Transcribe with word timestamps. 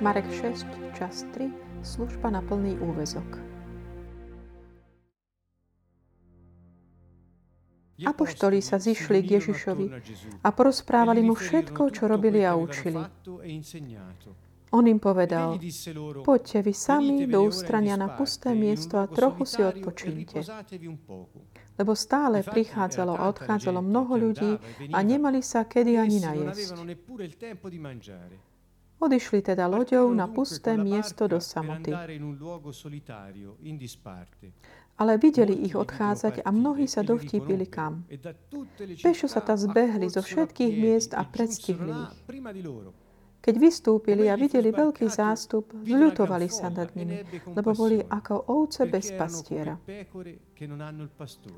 Marek 0.00 0.32
6, 0.32 0.64
čas 0.96 1.28
3, 1.36 1.52
služba 1.84 2.32
na 2.32 2.40
plný 2.40 2.80
úvezok. 2.80 3.36
Apoštoli 8.00 8.64
sa 8.64 8.80
zišli 8.80 9.20
k 9.20 9.36
Ježišovi 9.36 9.86
a 10.40 10.48
porozprávali 10.56 11.20
mu 11.20 11.36
všetko, 11.36 11.92
čo 11.92 12.08
robili 12.08 12.40
a 12.48 12.56
učili. 12.56 12.96
On 14.72 14.84
im 14.88 14.96
povedal, 14.96 15.60
poďte 16.24 16.58
vy 16.64 16.72
sami 16.72 17.28
do 17.28 17.44
ústrania 17.44 18.00
na 18.00 18.08
pusté 18.16 18.56
miesto 18.56 18.96
a 18.96 19.04
trochu 19.04 19.44
si 19.44 19.60
odpočínte. 19.60 20.40
Lebo 21.76 21.92
stále 21.92 22.40
prichádzalo 22.40 23.20
a 23.20 23.28
odchádzalo 23.28 23.84
mnoho 23.84 24.16
ľudí 24.16 24.52
a 24.96 24.98
nemali 25.04 25.44
sa 25.44 25.68
kedy 25.68 26.00
ani 26.00 26.24
najesť. 26.24 26.72
Odišli 29.00 29.40
teda 29.40 29.64
loďou 29.64 30.12
na 30.12 30.28
pusté 30.28 30.76
miesto 30.76 31.24
do 31.24 31.40
samoty. 31.40 31.96
Ale 35.00 35.16
videli 35.16 35.56
ich 35.64 35.72
odchádzať 35.72 36.44
a 36.44 36.48
mnohí 36.52 36.84
sa 36.84 37.00
dovtípili 37.00 37.64
kam. 37.64 38.04
Pešo 39.00 39.32
sa 39.32 39.40
ta 39.40 39.56
zbehli 39.56 40.12
zo 40.12 40.20
všetkých 40.20 40.74
miest 40.76 41.16
a 41.16 41.24
predstihli 41.24 41.88
ich. 41.88 42.14
Keď 43.40 43.54
vystúpili 43.56 44.28
a 44.28 44.36
videli 44.36 44.68
veľký 44.68 45.08
zástup, 45.08 45.72
zľutovali 45.72 46.52
sa 46.52 46.68
nad 46.68 46.92
nimi, 46.92 47.24
lebo 47.56 47.72
boli 47.72 48.04
ako 48.04 48.52
ovce 48.52 48.84
bez 48.84 49.16
pastiera. 49.16 49.80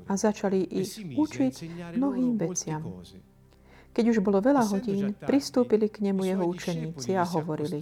A 0.07 0.13
začali 0.15 0.63
ich 0.63 0.95
učiť 1.11 1.55
mnohým 1.99 2.39
veciam. 2.39 3.03
Keď 3.93 4.05
už 4.09 4.17
bolo 4.25 4.41
veľa 4.41 4.65
hodín, 4.73 5.13
pristúpili 5.21 5.85
k 5.87 6.09
nemu 6.09 6.21
jeho 6.25 6.43
učeníci 6.49 7.13
a 7.13 7.23
hovorili, 7.23 7.77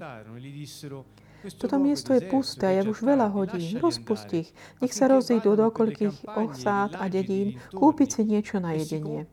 toto 1.58 1.82
miesto 1.82 2.14
je 2.14 2.22
pusté 2.30 2.70
a 2.70 2.74
je 2.78 2.82
už 2.86 3.02
veľa 3.02 3.34
hodín. 3.34 3.82
Rozpust 3.82 4.30
ich. 4.38 4.54
Nech 4.78 4.94
sa 4.94 5.10
rozídu 5.10 5.58
do 5.58 5.74
okolkých 5.74 6.30
osád 6.38 7.02
a 7.02 7.10
dedín 7.10 7.58
kúpiť 7.74 8.10
si 8.14 8.22
niečo 8.30 8.62
na 8.62 8.78
jedenie. 8.78 9.26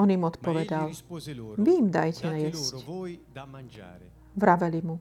On 0.00 0.08
im 0.08 0.24
odpovedal, 0.24 0.88
vy 1.60 1.72
im 1.84 1.88
dajte 1.92 2.24
na 2.24 2.36
jesť. 2.40 2.80
Vraveli 4.34 4.82
mu, 4.82 4.98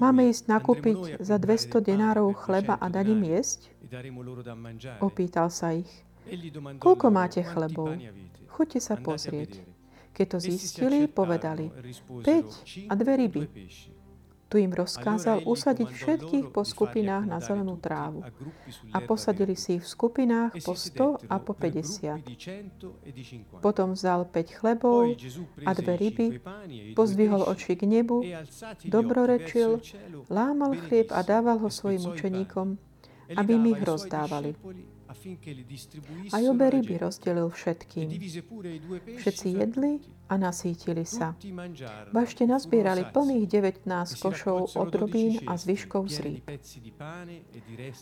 máme 0.00 0.32
ísť 0.32 0.48
nakúpiť 0.48 1.20
za 1.20 1.36
200 1.36 1.76
denárov 1.82 2.32
chleba 2.40 2.80
a 2.80 2.86
dať 2.88 3.06
im 3.12 3.22
jesť? 3.28 3.68
Opýtal 5.02 5.52
sa 5.52 5.76
ich, 5.76 5.90
koľko 6.80 7.06
máte 7.12 7.44
chlebov? 7.44 8.00
Choďte 8.56 8.80
sa 8.80 8.96
pozrieť. 8.96 9.60
Keď 10.16 10.26
to 10.32 10.38
zistili, 10.40 11.04
povedali, 11.12 11.68
5 12.08 12.88
a 12.88 12.92
dve 12.96 13.12
ryby. 13.20 13.44
Tu 14.46 14.62
im 14.62 14.70
rozkázal 14.72 15.42
usadiť 15.44 15.88
všetkých 15.90 16.46
po 16.54 16.62
skupinách 16.64 17.28
na 17.28 17.42
zelenú 17.42 17.76
trávu. 17.76 18.24
A 18.94 19.02
posadili 19.04 19.58
si 19.58 19.76
ich 19.76 19.84
v 19.84 19.92
skupinách 19.92 20.56
po 20.64 20.72
100 20.72 21.28
a 21.28 21.36
po 21.36 21.52
50. 21.52 23.60
Potom 23.60 23.92
vzal 23.92 24.24
5 24.24 24.56
chlebov 24.56 25.12
a 25.66 25.70
dve 25.76 25.94
ryby, 26.00 26.40
pozdvihol 26.96 27.44
oči 27.44 27.76
k 27.76 27.84
nebu, 27.84 28.24
dobrorečil, 28.88 29.84
lámal 30.32 30.80
chlieb 30.88 31.12
a 31.12 31.20
dával 31.20 31.60
ho 31.60 31.68
svojim 31.68 32.08
učeníkom, 32.08 32.80
aby 33.36 33.52
mi 33.60 33.76
ich 33.76 33.84
rozdávali. 33.84 34.56
Aj 36.32 36.42
obe 36.48 36.66
ryby 36.70 36.94
rozdelil 36.98 37.48
všetkým. 37.50 38.08
Všetci 39.18 39.46
jedli 39.58 39.92
a 40.26 40.34
nasítili 40.38 41.06
sa. 41.06 41.34
Bašte 42.10 42.46
nazbierali 42.46 43.06
plných 43.10 43.46
19 43.46 43.86
košov 44.22 44.74
od 44.74 44.90
robín 44.94 45.42
a 45.46 45.54
zvyškov 45.54 46.10
z 46.10 46.16
rýb. 46.22 46.44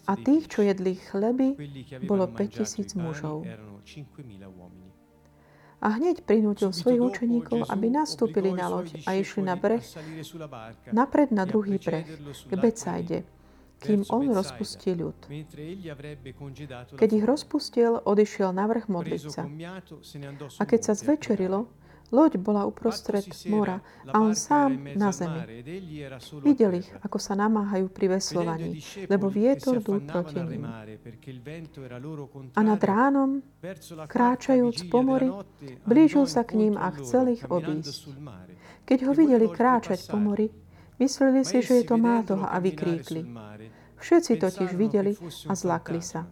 A 0.08 0.12
tých, 0.16 0.44
čo 0.48 0.64
jedli 0.64 0.96
chleby, 0.96 1.56
bolo 2.08 2.28
5000 2.28 2.96
mužov. 2.96 3.44
A 5.84 6.00
hneď 6.00 6.24
prinútil 6.24 6.72
svojich 6.72 7.02
učeníkov, 7.02 7.68
aby 7.68 7.92
nastúpili 7.92 8.56
na 8.56 8.72
loď 8.72 9.04
a 9.04 9.20
išli 9.20 9.44
na 9.44 9.52
breh, 9.52 9.84
napred 10.96 11.28
na 11.28 11.44
druhý 11.44 11.76
breh, 11.76 12.08
k 12.48 12.52
Becajde, 12.56 13.28
kým 13.84 14.08
on 14.08 14.32
rozpustil 14.32 15.12
ľud. 15.12 15.18
Keď 16.96 17.10
ich 17.12 17.24
rozpustil, 17.24 18.00
odišiel 18.00 18.56
na 18.56 18.64
vrch 18.64 18.88
modliť 18.88 19.22
sa. 19.28 19.44
A 20.56 20.62
keď 20.64 20.80
sa 20.80 20.92
zvečerilo, 20.96 21.68
loď 22.14 22.38
bola 22.38 22.62
uprostred 22.62 23.26
mora 23.50 23.82
a 24.06 24.22
on 24.22 24.38
sám 24.38 24.78
na 24.94 25.10
zemi. 25.10 25.66
Videl 26.46 26.84
ich, 26.84 26.88
ako 27.02 27.18
sa 27.18 27.34
namáhajú 27.34 27.90
pri 27.90 28.06
veslovaní, 28.20 28.78
lebo 29.10 29.26
vietor 29.26 29.82
dúl 29.82 29.98
proti 30.06 30.38
nim. 30.38 30.62
A 32.54 32.60
nad 32.62 32.80
ránom, 32.84 33.42
kráčajúc 34.06 34.86
po 34.92 35.02
mori, 35.02 35.30
blížil 35.88 36.30
sa 36.30 36.46
k 36.46 36.54
ním 36.54 36.78
a 36.78 36.94
chcel 36.94 37.34
ich 37.34 37.44
obísť. 37.50 38.14
Keď 38.84 38.98
ho 39.08 39.12
videli 39.16 39.48
kráčať 39.48 40.06
po 40.06 40.20
mori, 40.20 40.52
mysleli 41.00 41.42
si, 41.42 41.64
že 41.64 41.82
je 41.82 41.84
to 41.88 41.96
mátoha 41.96 42.52
a 42.52 42.60
vykríkli. 42.60 43.26
Všetci 44.04 44.32
totiž 44.36 44.70
videli 44.76 45.16
a 45.48 45.52
zlakli 45.56 46.04
sa. 46.04 46.28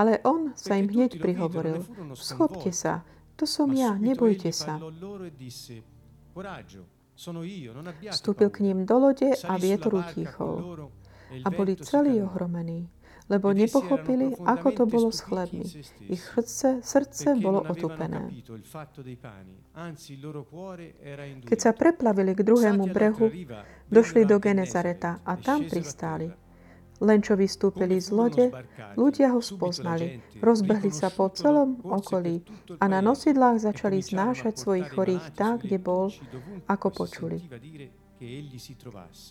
Ale 0.00 0.24
on 0.24 0.56
sa 0.56 0.80
im 0.80 0.88
hneď 0.88 1.20
prihovoril, 1.20 1.84
schopte 2.16 2.72
sa, 2.72 3.04
to 3.36 3.44
som 3.44 3.68
ja, 3.76 4.00
nebojte 4.00 4.48
sa. 4.48 4.80
Vstúpil 8.08 8.48
k 8.48 8.58
ním 8.64 8.88
do 8.88 8.96
lode 8.96 9.36
a 9.44 9.54
vietor 9.60 10.00
utichol. 10.00 10.88
A 11.44 11.48
boli 11.52 11.76
celí 11.76 12.24
ohromení 12.24 12.88
lebo 13.30 13.54
nepochopili, 13.54 14.34
ako 14.42 14.68
to 14.74 14.84
bolo 14.90 15.08
s 15.14 15.22
chlebmi. 15.22 15.62
Ich 16.10 16.18
srdce, 16.18 16.82
srdce 16.82 17.38
bolo 17.38 17.62
otupené. 17.62 18.34
Keď 21.46 21.58
sa 21.62 21.70
preplavili 21.70 22.34
k 22.34 22.42
druhému 22.42 22.90
brehu, 22.90 23.30
došli 23.86 24.26
do 24.26 24.42
Genezareta 24.42 25.22
a 25.22 25.38
tam 25.38 25.62
pristáli. 25.70 26.34
Len 27.00 27.24
čo 27.24 27.32
vystúpili 27.32 27.96
z 27.96 28.12
lode, 28.12 28.46
ľudia 28.92 29.32
ho 29.32 29.40
spoznali, 29.40 30.20
rozbehli 30.36 30.92
sa 30.92 31.08
po 31.08 31.32
celom 31.32 31.80
okolí 31.80 32.44
a 32.76 32.84
na 32.92 33.00
nosidlách 33.00 33.56
začali 33.56 34.04
znášať 34.04 34.60
svojich 34.60 34.92
chorých 34.92 35.32
tak, 35.32 35.64
kde 35.64 35.80
bol, 35.80 36.12
ako 36.68 36.92
počuli. 36.92 37.40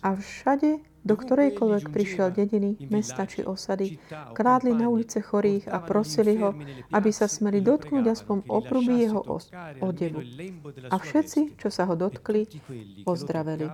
A 0.02 0.10
všade, 0.18 0.82
do 1.06 1.14
ktorejkoľvek 1.14 1.84
prišiel 1.94 2.34
dediny, 2.34 2.74
mesta 2.90 3.22
či 3.22 3.46
osady, 3.46 4.02
kládli 4.34 4.74
na 4.74 4.90
ulice 4.90 5.22
chorých 5.22 5.70
a 5.70 5.78
prosili 5.78 6.34
ho, 6.42 6.50
aby 6.90 7.10
sa 7.14 7.30
smeli 7.30 7.62
dotknúť 7.62 8.04
aspoň 8.10 8.50
opruby 8.50 9.06
jeho 9.06 9.22
odevu. 9.78 10.20
A 10.90 10.96
všetci, 10.98 11.54
čo 11.54 11.70
sa 11.70 11.86
ho 11.86 11.94
dotkli, 11.94 12.50
ozdraveli. 13.06 13.70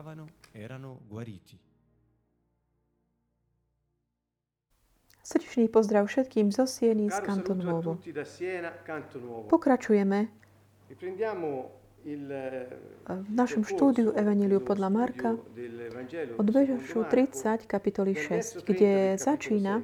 Srdečný 5.27 5.67
pozdrav 5.67 6.07
všetkým 6.07 6.55
zo 6.55 6.71
Sieny 6.71 7.11
z 7.11 7.19
Canton 7.25 7.59
Nuovo. 7.59 7.99
Pokračujeme 9.51 10.31
v 12.07 13.31
našom 13.35 13.67
štúdiu 13.67 14.15
Evangeliu 14.15 14.63
podľa 14.63 14.89
Marka 14.95 15.35
od 16.39 16.47
veršu 16.47 17.03
30 17.03 17.67
kapitoly 17.67 18.15
6, 18.15 18.63
kde 18.63 19.19
začína 19.19 19.83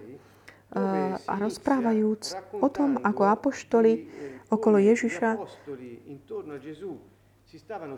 a 1.27 1.35
rozprávajúc 1.43 2.39
o 2.63 2.69
tom, 2.71 3.03
ako 3.03 3.27
apoštoli 3.27 4.07
okolo 4.55 4.79
Ježiša 4.79 5.31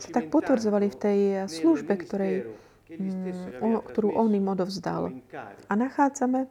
tak 0.09 0.33
potvrdzovali 0.33 0.89
v 0.89 0.97
tej 0.97 1.21
službe, 1.47 1.93
ktorej, 1.95 2.49
mm, 2.91 3.85
ktorú 3.93 4.09
on 4.17 4.33
im 4.33 4.49
odovzdal. 4.49 5.15
A 5.69 5.73
nachádzame 5.77 6.49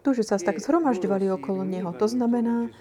tu, 0.00 0.08
že 0.16 0.24
sa 0.24 0.40
tak 0.40 0.64
zhromažďovali 0.64 1.28
okolo 1.28 1.60
Neho. 1.62 1.92
To 1.92 2.08
znamená, 2.08 2.72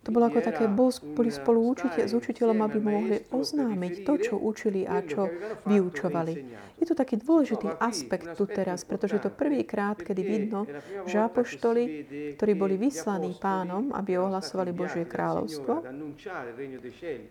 to 0.00 0.08
bolo 0.16 0.32
ako 0.32 0.40
také, 0.40 0.64
boli 1.12 1.28
spolu 1.28 1.60
učite, 1.76 2.08
s 2.08 2.16
učiteľom, 2.16 2.58
aby 2.64 2.78
mohli 2.80 3.16
oznámiť 3.28 3.94
to, 4.08 4.12
čo 4.16 4.34
učili 4.40 4.88
a 4.88 5.04
čo 5.04 5.28
vyučovali. 5.68 6.34
Je 6.80 6.88
to 6.88 6.96
taký 6.96 7.20
dôležitý 7.20 7.68
aspekt 7.76 8.32
tu 8.40 8.48
teraz, 8.48 8.88
pretože 8.88 9.20
je 9.20 9.28
to 9.28 9.32
prvýkrát, 9.32 10.00
kedy 10.00 10.24
vidno, 10.24 10.64
že 11.04 11.20
apoštoli, 11.20 12.08
ktorí 12.40 12.52
boli 12.56 12.80
vyslaní 12.80 13.36
pánom, 13.36 13.92
aby 13.92 14.16
ohlasovali 14.16 14.72
Božie 14.72 15.04
kráľovstvo, 15.04 15.84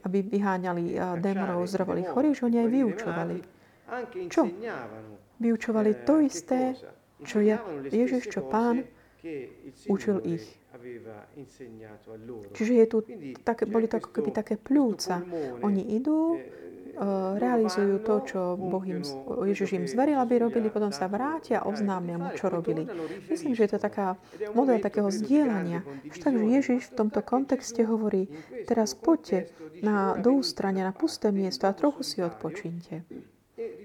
aby 0.05 0.17
vyháňali 0.21 0.83
démonov, 1.17 1.65
zdravali 1.65 2.05
chorých, 2.05 2.37
že 2.37 2.45
oni 2.45 2.57
aj 2.61 2.69
vyučovali. 2.69 3.37
Čo? 4.29 4.45
Vyučovali 5.41 5.91
to 6.05 6.21
isté, 6.21 6.77
čo 7.25 7.41
je 7.41 7.57
Ježiš, 7.89 8.29
čo 8.29 8.45
pán 8.45 8.85
učil 9.89 10.21
ich. 10.29 10.45
Čiže 12.53 12.73
je 12.73 12.85
tu, 12.85 12.97
tak, 13.43 13.65
boli 13.69 13.85
to 13.85 13.97
ako 13.97 14.09
keby 14.13 14.29
také 14.33 14.55
pľúca. 14.55 15.23
Oni 15.61 15.95
idú, 15.95 16.37
realizujú 17.39 18.03
to, 18.03 18.15
čo 18.27 18.39
boh 18.59 18.83
im, 18.83 18.99
Ježiš 19.47 19.79
im 19.79 19.85
zveril, 19.87 20.19
aby 20.19 20.43
robili, 20.43 20.67
potom 20.67 20.91
sa 20.91 21.07
vrátia 21.07 21.63
a 21.63 21.67
oznámia 21.67 22.19
mu, 22.19 22.27
čo 22.35 22.51
robili. 22.51 22.83
Myslím, 23.31 23.55
že 23.55 23.65
je 23.65 23.71
to 23.75 23.79
taká 23.79 24.19
model 24.51 24.83
takého 24.83 25.07
zdieľania. 25.07 25.87
Takže 26.11 26.43
Ježiš 26.43 26.91
v 26.91 26.95
tomto 26.99 27.23
kontexte 27.23 27.87
hovorí, 27.87 28.27
teraz 28.67 28.99
poďte 28.99 29.47
na, 29.79 30.19
do 30.19 30.43
ústrania, 30.43 30.91
na 30.91 30.93
pusté 30.95 31.31
miesto 31.31 31.71
a 31.71 31.77
trochu 31.77 32.03
si 32.03 32.17
odpočínte. 32.19 33.07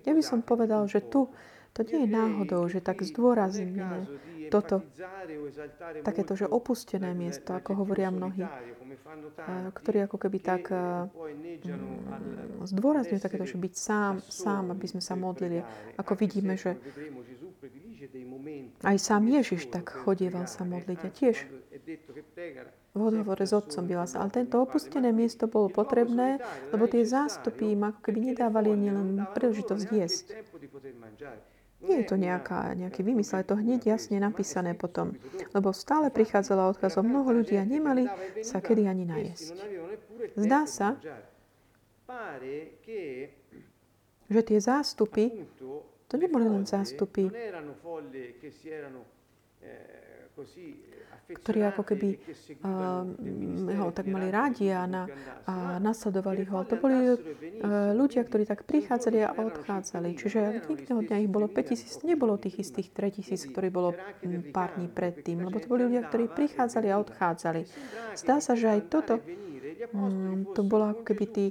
Ja 0.03 0.13
by 0.15 0.23
som 0.23 0.43
povedal, 0.43 0.87
že 0.91 1.03
tu 1.03 1.31
to 1.75 1.83
nie 1.83 2.07
je 2.07 2.09
náhodou, 2.09 2.63
že 2.71 2.79
tak 2.79 3.03
zdôrazíme 3.03 4.07
toto, 4.49 4.87
takéto, 6.07 6.39
že 6.39 6.47
opustené 6.47 7.11
miesto, 7.19 7.51
ako 7.51 7.83
hovoria 7.83 8.15
mnohí, 8.15 8.47
ktorí 9.75 10.07
ako 10.07 10.17
keby 10.23 10.39
tak 10.39 10.71
mm, 10.71 11.11
zdôrazňujú 12.63 13.19
takéto, 13.19 13.45
že 13.49 13.59
byť 13.59 13.75
sám, 13.75 14.15
sám, 14.23 14.71
aby 14.71 14.87
sme 14.87 15.03
sa 15.03 15.19
modlili. 15.19 15.67
Ako 15.99 16.15
vidíme, 16.15 16.55
že 16.55 16.79
aj 18.85 18.97
sám 19.01 19.27
Ježiš 19.27 19.73
tak 19.73 19.91
chodieval 19.91 20.47
sa 20.47 20.63
modliť 20.63 21.01
a 21.03 21.11
tiež 21.11 21.37
v 22.95 23.01
odhovore 23.03 23.43
s 23.43 23.51
otcom 23.51 23.85
byla 23.91 24.07
sa. 24.07 24.23
Ale 24.23 24.31
tento 24.31 24.63
opustené 24.63 25.11
miesto 25.11 25.51
bolo 25.51 25.67
potrebné, 25.67 26.39
lebo 26.71 26.87
tie 26.87 27.03
zástupy 27.03 27.75
im 27.75 27.91
ako 27.91 28.01
keby 28.07 28.19
nedávali 28.33 28.71
ani 28.71 29.27
príležitosť 29.35 29.87
jesť. 29.91 30.25
Nie 31.85 32.01
je 32.01 32.07
to 32.09 32.17
nejaká, 32.17 32.73
nejaký 32.73 33.05
vymysel, 33.05 33.45
je 33.45 33.49
to 33.53 33.61
hneď 33.61 33.97
jasne 33.97 34.17
napísané 34.17 34.73
potom. 34.73 35.13
Lebo 35.53 35.77
stále 35.77 36.09
prichádzalo 36.09 36.73
odkazom 36.73 37.05
mnoho 37.05 37.31
ľudí 37.31 37.61
a 37.61 37.65
nemali 37.65 38.09
sa 38.41 38.65
kedy 38.65 38.89
ani 38.89 39.05
najesť. 39.05 39.55
Zdá 40.35 40.65
sa, 40.65 40.97
že 44.29 44.41
tie 44.41 44.59
zástupy, 44.61 45.45
to 46.09 46.15
neboli 46.17 46.49
len 46.49 46.65
zástupy, 46.65 47.29
ktorí 51.25 51.65
ako 51.65 51.83
keby 51.89 52.09
uh, 52.61 53.05
ho 53.81 53.89
tak 53.97 54.05
mali 54.05 54.29
rádi 54.29 54.69
a, 54.69 54.85
na, 54.85 55.09
a 55.49 55.81
nasledovali 55.81 56.45
ho. 56.45 56.69
To 56.69 56.77
boli 56.77 57.17
uh, 57.17 57.17
ľudia, 57.97 58.29
ktorí 58.29 58.45
tak 58.45 58.69
prichádzali 58.69 59.25
a 59.25 59.33
odchádzali. 59.33 60.13
Čiže 60.21 60.69
nikto 60.69 61.01
dňa 61.01 61.25
ich 61.25 61.31
bolo 61.33 61.49
5000, 61.49 62.05
nebolo 62.05 62.37
tých 62.37 62.61
istých 62.61 62.93
3000, 62.93 63.41
ktorí 63.57 63.69
bolo 63.73 63.97
pár 64.53 64.77
dní 64.77 64.93
predtým, 64.93 65.49
lebo 65.49 65.57
to 65.63 65.67
boli 65.71 65.89
ľudia, 65.89 66.05
ktorí 66.13 66.29
prichádzali 66.29 66.93
a 66.93 67.01
odchádzali. 67.01 67.63
Zdá 68.21 68.45
sa, 68.45 68.53
že 68.53 68.69
aj 68.69 68.81
toto 68.93 69.25
um, 69.97 70.45
to 70.53 70.61
bolo 70.61 70.93
ako 70.93 71.03
keby 71.09 71.25
tí 71.33 71.45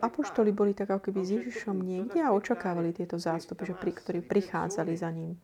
apoštoli 0.00 0.50
boli 0.52 0.72
tak 0.72 0.88
ako 0.88 1.12
keby 1.12 1.20
s 1.20 1.30
Ježišom 1.36 1.76
niekde 1.84 2.24
a 2.24 2.32
očakávali 2.32 2.96
tieto 2.96 3.20
zástupy, 3.20 3.68
že 3.68 3.74
pri, 3.76 3.92
ktorí 3.92 4.20
prichádzali 4.24 4.92
za 4.96 5.10
ním 5.12 5.36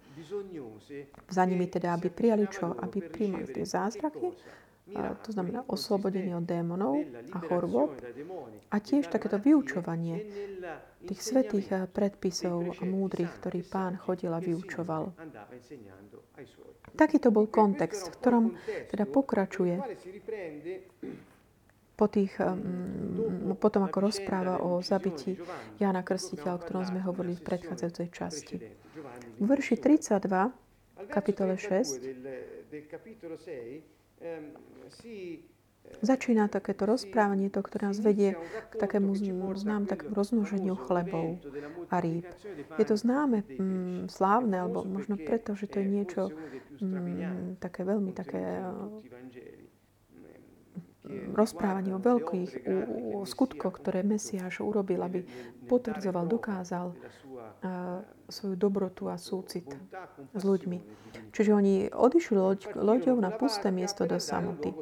za 1.29 1.45
nimi 1.45 1.67
teda, 1.67 1.95
aby 1.95 2.09
prijali 2.11 2.47
čo? 2.49 2.75
Aby 2.81 3.05
príjmali 3.05 3.47
tie 3.47 3.65
zázraky, 3.67 4.33
a 4.95 5.17
to 5.17 5.33
znamená 5.33 5.65
oslobodenie 5.65 6.37
od 6.37 6.45
démonov 6.45 7.01
a 7.33 7.41
chorôb 7.41 7.97
a 8.69 8.77
tiež 8.77 9.09
takéto 9.09 9.41
vyučovanie 9.41 10.21
tých 11.09 11.21
svetých 11.25 11.69
eh, 11.73 11.89
predpisov 11.89 12.77
a 12.77 12.83
múdrych, 12.85 13.33
ktorý 13.41 13.65
pán 13.65 13.97
chodil 13.97 14.29
a 14.29 14.45
vyučoval. 14.45 15.17
Takýto 16.95 17.33
bol 17.33 17.49
kontext, 17.49 18.13
v 18.13 18.17
ktorom 18.21 18.45
teda 18.93 19.09
pokračuje 19.09 19.81
po 21.95 22.11
tých, 22.11 22.35
um, 22.43 23.55
potom 23.59 23.87
ako 23.87 24.11
rozpráva 24.11 24.59
o 24.63 24.83
zabití 24.83 25.39
Jána 25.79 26.03
Krstiteľa, 26.03 26.59
o 26.59 26.63
ktorom 26.63 26.85
sme 26.87 27.01
hovorili 27.07 27.39
v 27.39 27.47
predchádzajúcej 27.47 28.09
časti. 28.11 28.57
V 29.39 29.45
verši 29.47 29.79
32, 29.79 30.51
kapitole 31.11 31.55
6, 31.55 32.03
Začína 36.01 36.49
takéto 36.49 36.89
rozprávanie, 36.89 37.53
to, 37.53 37.61
ktoré 37.61 37.93
nás 37.93 38.01
vedie 38.01 38.41
k 38.73 38.75
takému 38.81 39.13
znám, 39.53 39.85
takému 39.85 40.17
rozmnoženiu 40.17 40.81
chlebov 40.81 41.45
a 41.93 42.01
rýb. 42.01 42.25
Je 42.81 42.85
to 42.89 42.97
známe, 42.97 43.45
mm, 43.45 44.09
slávne, 44.09 44.65
alebo 44.65 44.81
možno 44.81 45.21
preto, 45.21 45.53
že 45.53 45.69
to 45.69 45.85
je 45.85 45.87
niečo 45.87 46.23
mm, 46.81 47.61
také 47.61 47.85
veľmi 47.85 48.17
také 48.17 48.65
rozprávanie 51.37 51.93
o 51.93 52.01
veľkých 52.01 52.65
o 53.13 53.23
skutkoch, 53.29 53.77
ktoré 53.81 54.01
Mesiáš 54.01 54.65
urobil, 54.65 55.05
aby 55.05 55.25
potvrdzoval, 55.69 56.25
dokázal 56.25 56.97
svoju 58.29 58.57
dobrotu 58.57 59.09
a 59.09 59.21
súcit 59.21 59.69
s 60.33 60.43
ľuďmi. 60.45 60.79
Čiže 61.33 61.51
oni 61.53 61.75
odišli 61.93 62.37
loď, 62.37 62.61
loďou 62.77 63.17
na 63.21 63.29
pusté 63.33 63.69
miesto 63.69 64.09
do 64.09 64.17
samoty. 64.17 64.73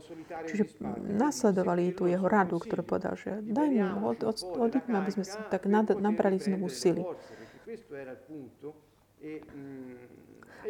Čiže 0.46 0.78
nasledovali 1.02 1.94
tú 1.94 2.06
jeho 2.06 2.26
radu, 2.26 2.58
ktorú 2.58 2.86
povedal, 2.86 3.18
že 3.18 3.42
daj 3.42 3.98
mu, 3.98 4.14
od, 4.14 4.22
od, 4.22 4.36
odíďme, 4.38 4.94
aby 4.98 5.10
sme 5.10 5.24
sa 5.26 5.42
tak 5.50 5.66
nad, 5.66 5.90
nabrali 5.98 6.38
znovu 6.38 6.70
sily. 6.70 7.02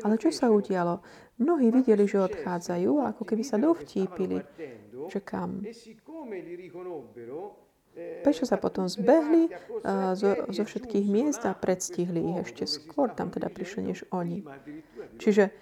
Ale 0.00 0.14
čo 0.16 0.32
sa 0.32 0.49
udialo? 0.49 1.04
Mnohí 1.40 1.72
videli, 1.72 2.04
že 2.08 2.25
odchádzajú, 2.25 3.04
ako 3.04 3.22
keby 3.25 3.43
sa 3.44 3.60
dovtípili, 3.60 4.44
že 5.08 5.20
kam. 5.22 5.64
Prečo 8.25 8.49
sa 8.49 8.56
potom 8.56 8.88
zbehli 8.88 9.52
uh, 9.52 10.16
zo, 10.16 10.32
zo 10.49 10.62
všetkých 10.64 11.06
miest 11.12 11.44
a 11.44 11.52
predstihli 11.52 12.25
ich 12.25 12.38
ešte 12.49 12.64
skôr, 12.64 13.12
tam 13.12 13.28
teda 13.28 13.52
prišli 13.52 13.93
než 13.93 14.08
oni. 14.08 14.40
Čiže 15.20 15.52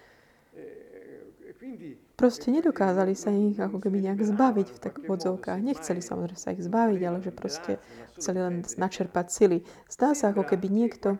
proste 2.14 2.52
nedokázali 2.52 3.18
sa 3.18 3.34
ich 3.34 3.58
ako 3.58 3.82
keby 3.82 4.06
nejak 4.06 4.22
zbaviť 4.22 4.68
v 4.68 4.78
tak 4.78 4.94
odzovkách. 5.08 5.58
Nechceli 5.58 6.04
samozrejme 6.04 6.38
sa 6.38 6.54
ich 6.54 6.62
zbaviť, 6.62 7.00
ale 7.02 7.18
že 7.24 7.32
proste 7.34 7.72
chceli 8.14 8.38
len 8.38 8.62
načerpať 8.78 9.26
sily. 9.32 9.58
Zdá 9.88 10.14
sa, 10.14 10.30
ako 10.30 10.44
keby 10.44 10.66
niekto 10.68 11.16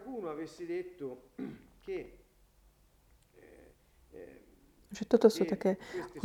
Že 4.91 5.05
toto 5.07 5.31
sú 5.31 5.47
také 5.47 5.79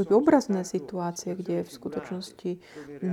obrazné 0.10 0.66
situácie, 0.66 1.38
kde 1.38 1.62
v 1.62 1.70
skutočnosti 1.70 2.52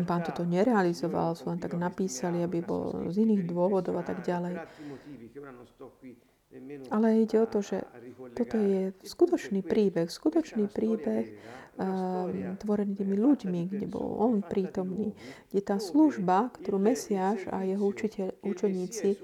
pán 0.09 0.25
toto 0.25 0.49
nerealizoval, 0.49 1.37
sú 1.37 1.53
len 1.53 1.61
tak 1.61 1.77
napísali, 1.77 2.41
aby 2.41 2.65
bol 2.65 3.13
z 3.13 3.29
iných 3.29 3.45
dôvodov 3.45 4.01
a 4.01 4.05
tak 4.05 4.25
ďalej. 4.25 4.65
Ale 6.93 7.25
ide 7.25 7.41
o 7.41 7.47
to, 7.49 7.65
že 7.65 7.81
toto 8.37 8.57
je 8.61 8.93
skutočný 9.01 9.65
príbeh, 9.65 10.13
skutočný 10.13 10.69
príbeh 10.69 11.33
um, 11.81 12.57
tvorený 12.61 12.93
tými 13.01 13.17
ľuďmi, 13.17 13.61
kde 13.73 13.87
bol 13.89 14.21
on 14.21 14.45
prítomný, 14.45 15.17
kde 15.49 15.61
tá 15.65 15.77
služba, 15.81 16.53
ktorú 16.61 16.77
Mesiáš 16.77 17.49
a 17.49 17.65
jeho 17.65 17.85
učiteľ, 17.89 18.37
učeníci 18.45 19.17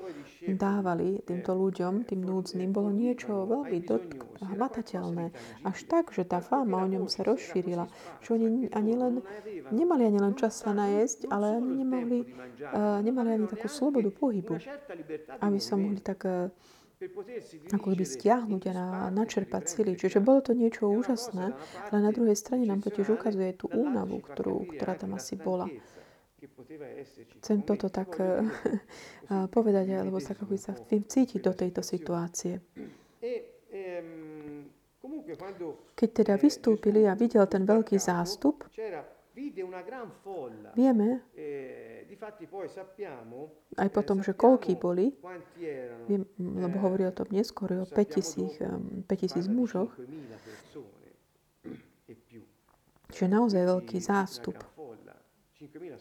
dávali 0.56 1.20
týmto 1.26 1.52
ľuďom, 1.52 2.08
tým 2.08 2.24
núdznym, 2.24 2.70
bolo 2.72 2.88
niečo 2.94 3.44
veľmi 3.44 3.78
dotk- 3.84 4.24
hmatateľné. 4.40 5.34
Až 5.66 5.78
tak, 5.90 6.14
že 6.14 6.24
tá 6.24 6.38
fáma 6.38 6.86
o 6.86 6.88
ňom 6.88 7.10
sa 7.10 7.26
rozšírila. 7.26 7.90
Že 8.22 8.28
oni 8.38 8.48
ani 8.72 8.92
len, 8.94 9.14
nemali 9.74 10.06
ani 10.06 10.18
len 10.22 10.34
čas 10.38 10.62
sa 10.62 10.70
najesť, 10.72 11.28
ale 11.28 11.58
ani 11.58 11.82
nemohli, 11.82 12.18
uh, 12.70 13.02
nemali 13.02 13.34
ani 13.34 13.46
takú 13.50 13.66
slobodu 13.66 14.08
pohybu. 14.14 14.56
Aby 15.42 15.58
sa 15.58 15.74
mohli 15.74 16.00
tak 16.00 16.22
uh, 16.24 16.48
ako 17.70 17.94
keby 17.94 18.04
stiahnuť 18.04 18.62
a 18.68 18.72
na, 18.74 18.86
načerpať 19.14 19.70
sily. 19.70 19.94
Čiže 19.94 20.18
bolo 20.18 20.42
to 20.42 20.52
niečo 20.52 20.90
úžasné, 20.90 21.54
ale 21.90 21.98
na 22.02 22.10
druhej 22.10 22.34
strane 22.34 22.66
nám 22.66 22.82
totiž 22.82 23.14
ukazuje 23.14 23.54
tú 23.54 23.70
únavu, 23.70 24.18
ktorú, 24.18 24.66
ktorá 24.74 24.98
tam 24.98 25.14
asi 25.14 25.38
bola. 25.38 25.70
Chcem 27.42 27.62
toto 27.62 27.90
tak 27.90 28.18
uh, 28.18 28.46
povedať, 29.54 29.86
alebo 29.94 30.18
tak 30.18 30.42
ako 30.42 30.54
sa 30.58 30.74
tým 30.74 31.06
cítiť 31.06 31.38
do 31.42 31.54
tejto 31.54 31.82
situácie. 31.82 32.62
Keď 35.94 36.08
teda 36.10 36.34
vystúpili 36.38 37.06
a 37.06 37.14
videl 37.14 37.46
ten 37.46 37.62
veľký 37.62 37.98
zástup, 37.98 38.66
vieme, 40.74 41.22
aj 43.78 43.88
potom, 43.94 44.18
že 44.20 44.34
koľky 44.34 44.74
boli, 44.74 45.14
viem, 46.10 46.26
lebo 46.38 46.76
hovorí 46.82 47.06
o 47.06 47.14
tom 47.14 47.30
neskôr, 47.30 47.82
o 47.82 47.86
5000, 47.86 49.06
5000 49.06 49.46
mužoch, 49.48 49.92
že 53.08 53.24
naozaj 53.26 53.62
veľký 53.64 53.98
zástup. 54.02 54.58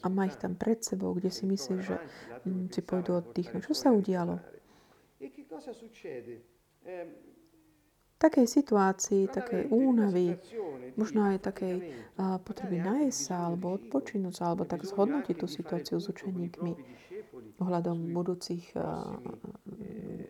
a 0.04 0.08
má 0.10 0.30
ich 0.30 0.38
tam 0.38 0.54
pred 0.54 0.86
sebou, 0.86 1.18
kde 1.18 1.34
si 1.34 1.50
myslíš, 1.50 1.82
že 1.82 1.98
hm, 2.46 2.70
si 2.70 2.82
pôjdu 2.86 3.18
oddychnúť. 3.18 3.66
Čo 3.66 3.74
sa 3.74 3.90
udialo? 3.90 4.38
Takej 8.18 8.46
situácii, 8.50 9.30
takej 9.30 9.70
únavy, 9.70 10.38
možno 10.98 11.30
aj 11.30 11.46
takej 11.46 11.76
uh, 12.18 12.42
potreby 12.42 12.82
nájsť 12.82 13.18
sa, 13.18 13.50
alebo 13.50 13.78
odpočinúť 13.78 14.34
sa, 14.34 14.44
alebo 14.50 14.66
tak 14.66 14.82
zhodnotiť 14.84 15.36
tú 15.38 15.46
situáciu 15.46 16.02
s 16.02 16.10
učeníkmi 16.10 16.74
ohľadom 17.62 18.14
budúcich 18.14 18.74
uh, 18.74 19.14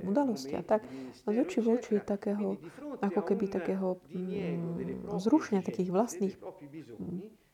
udalostí 0.03 0.55
a 0.55 0.63
tak, 0.63 0.83
z 1.15 1.21
oči 1.27 1.59
v 1.63 1.67
oči 1.79 1.93
takého, 2.03 2.59
ako 2.99 3.21
keby 3.23 3.47
takého 3.47 3.99
mm, 4.11 5.07
zrušenia 5.19 5.63
takých 5.63 5.91
vlastných 5.91 6.35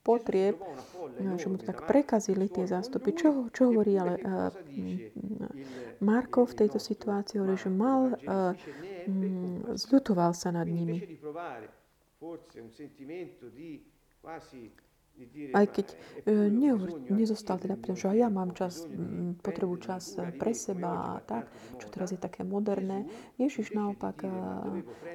potrieb, 0.03 0.59
že 1.39 1.47
mu 1.47 1.55
to 1.55 1.63
tak 1.63 1.87
prekazili 1.87 2.51
tie 2.51 2.67
zástupy. 2.67 3.15
Čo, 3.15 3.47
čo 3.55 3.71
hovorí 3.71 3.95
ale 3.95 4.19
uh, 4.19 4.51
Marko 6.03 6.43
v 6.43 6.65
tejto 6.65 6.77
situácii? 6.77 7.39
Hovorí, 7.39 7.55
že 7.55 7.71
mal, 7.71 8.19
uh, 8.27 8.51
mm, 9.07 9.77
zľutoval 9.77 10.31
sa 10.33 10.51
nad 10.51 10.67
nimi. 10.67 11.01
Aj 15.53 15.67
keď 15.69 15.87
uh, 15.93 16.49
nehovor, 16.49 16.97
nezostal 17.13 17.61
teda, 17.61 17.77
pretože 17.77 18.09
aj 18.09 18.17
ja 18.17 18.29
mám 18.33 18.49
čas, 18.57 18.89
m, 18.89 19.37
potrebu 19.37 19.77
čas 19.77 20.17
pre 20.41 20.57
seba 20.57 21.13
a 21.13 21.21
tak, 21.21 21.53
čo 21.77 21.85
teraz 21.93 22.09
je 22.09 22.17
také 22.17 22.41
moderné. 22.41 23.05
Ježiš 23.37 23.77
naopak, 23.77 24.25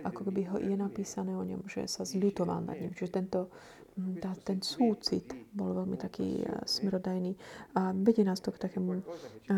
ako 0.07 0.30
by 0.30 0.42
ho 0.54 0.57
je 0.62 0.76
napísané 0.78 1.35
o 1.35 1.42
ňom, 1.42 1.66
že 1.66 1.90
sa 1.90 2.07
zľutoval 2.07 2.71
nad 2.71 2.78
ním. 2.78 2.95
Čiže 2.95 3.11
tento 3.11 3.50
Mm, 3.50 3.88
tá, 4.23 4.31
ten 4.47 4.62
súcit 4.62 5.26
bol 5.50 5.75
veľmi 5.75 5.99
taký 5.99 6.43
uh, 6.47 6.62
smerodajný 6.62 7.35
a 7.75 7.90
vedie 7.90 8.23
nás 8.23 8.38
to 8.38 8.55
k 8.55 8.62
takému 8.62 8.90
uh, 8.99 9.02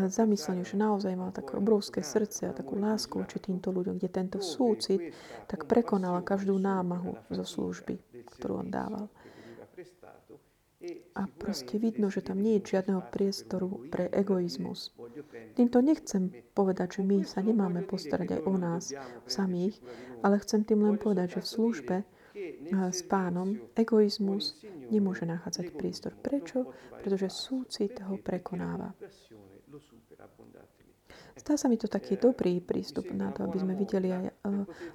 zamysleniu, 0.09 0.65
že 0.65 0.81
naozaj 0.81 1.13
mal 1.13 1.29
také 1.29 1.57
obrovské 1.57 2.01
srdce 2.01 2.49
a 2.49 2.57
takú 2.57 2.77
lásku 2.81 3.13
voči 3.13 3.37
týmto 3.37 3.69
ľuďom, 3.69 4.01
kde 4.01 4.09
tento 4.09 4.39
súcit 4.41 5.13
tak 5.45 5.69
prekonala 5.69 6.25
každú 6.25 6.57
námahu 6.57 7.17
zo 7.29 7.45
služby, 7.45 8.01
ktorú 8.37 8.65
on 8.65 8.69
dával. 8.73 9.05
A 11.13 11.29
proste 11.29 11.77
vidno, 11.77 12.09
že 12.09 12.25
tam 12.25 12.41
nie 12.41 12.57
je 12.57 12.73
žiadneho 12.73 13.05
priestoru 13.13 13.85
pre 13.93 14.09
egoizmus. 14.09 14.89
Týmto 15.53 15.77
nechcem 15.77 16.33
povedať, 16.57 16.97
že 16.97 17.01
my 17.05 17.21
sa 17.21 17.45
nemáme 17.45 17.85
postarať 17.85 18.39
aj 18.39 18.41
o 18.49 18.53
nás 18.57 18.83
samých, 19.29 19.77
ale 20.25 20.41
chcem 20.41 20.65
tým 20.65 20.81
len 20.81 20.97
povedať, 20.97 21.37
že 21.37 21.45
v 21.45 21.51
službe 21.53 21.95
s 22.91 23.01
pánom, 23.05 23.57
egoizmus 23.75 24.59
nemôže 24.91 25.27
nachádzať 25.27 25.75
priestor. 25.75 26.13
Prečo? 26.17 26.71
Pretože 26.99 27.31
súcit 27.31 27.97
ho 28.03 28.15
prekonáva. 28.17 28.93
Stá 31.31 31.57
sa 31.57 31.65
mi 31.71 31.79
to 31.79 31.89
taký 31.89 32.21
dobrý 32.21 32.61
prístup 32.61 33.09
na 33.17 33.33
to, 33.33 33.47
aby 33.47 33.57
sme 33.57 33.73
videli 33.73 34.13
aj 34.13 34.29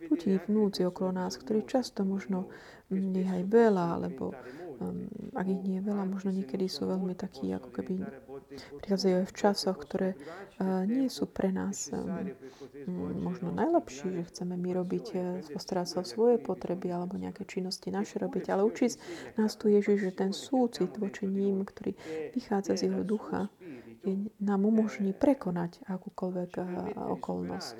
ľudí 0.06 0.38
v 0.38 0.46
núdzi 0.46 0.86
okolo 0.86 1.10
nás, 1.10 1.34
ktorí 1.34 1.66
často 1.66 2.06
možno 2.06 2.46
nie 2.92 3.26
aj 3.26 3.42
veľa, 3.50 3.98
alebo 3.98 4.30
ak 5.34 5.46
ich 5.48 5.60
nie 5.64 5.80
je 5.80 5.88
veľa, 5.88 6.04
možno 6.06 6.30
niekedy 6.30 6.68
sú 6.70 6.86
veľmi 6.86 7.16
takí, 7.16 7.50
ako 7.50 7.72
keby 7.72 8.04
prichádzajú 8.82 9.14
aj 9.20 9.26
v 9.26 9.36
časoch, 9.36 9.76
ktoré 9.82 10.14
nie 10.86 11.10
sú 11.12 11.28
pre 11.28 11.52
nás 11.52 11.92
možno 13.20 13.52
najlepšie, 13.52 14.22
že 14.22 14.28
chceme 14.32 14.56
my 14.56 14.70
robiť, 14.72 15.04
postarať 15.52 15.86
sa 15.86 15.96
o 16.00 16.08
svoje 16.08 16.40
potreby 16.40 16.94
alebo 16.94 17.20
nejaké 17.20 17.44
činnosti 17.44 17.92
naše 17.92 18.16
robiť, 18.22 18.48
ale 18.48 18.64
učiť 18.64 18.92
nás 19.36 19.52
tu 19.58 19.68
Ježiš, 19.68 20.08
že 20.08 20.12
ten 20.16 20.32
súcit 20.32 20.94
voči 20.96 21.28
ním, 21.28 21.66
ktorý 21.66 21.92
vychádza 22.32 22.78
z 22.78 22.88
jeho 22.88 23.02
ducha, 23.04 23.52
je, 24.06 24.30
nám 24.38 24.62
umožní 24.64 25.10
prekonať 25.12 25.82
akúkoľvek 25.90 26.50
uh, 26.62 26.66
okolnosť 27.18 27.76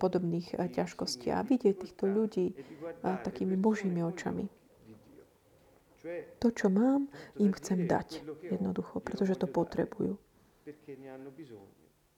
podobných 0.00 0.56
uh, 0.56 0.72
ťažkostí 0.72 1.28
a 1.28 1.44
vidieť 1.44 1.84
týchto 1.84 2.08
ľudí 2.08 2.56
takými 3.04 3.54
božími 3.60 4.00
očami. 4.00 4.48
To, 6.38 6.48
čo 6.52 6.68
mám, 6.68 7.08
im 7.40 7.52
chcem 7.56 7.88
dať 7.88 8.24
jednoducho, 8.52 9.00
pretože 9.00 9.40
to 9.40 9.48
potrebujú. 9.48 10.20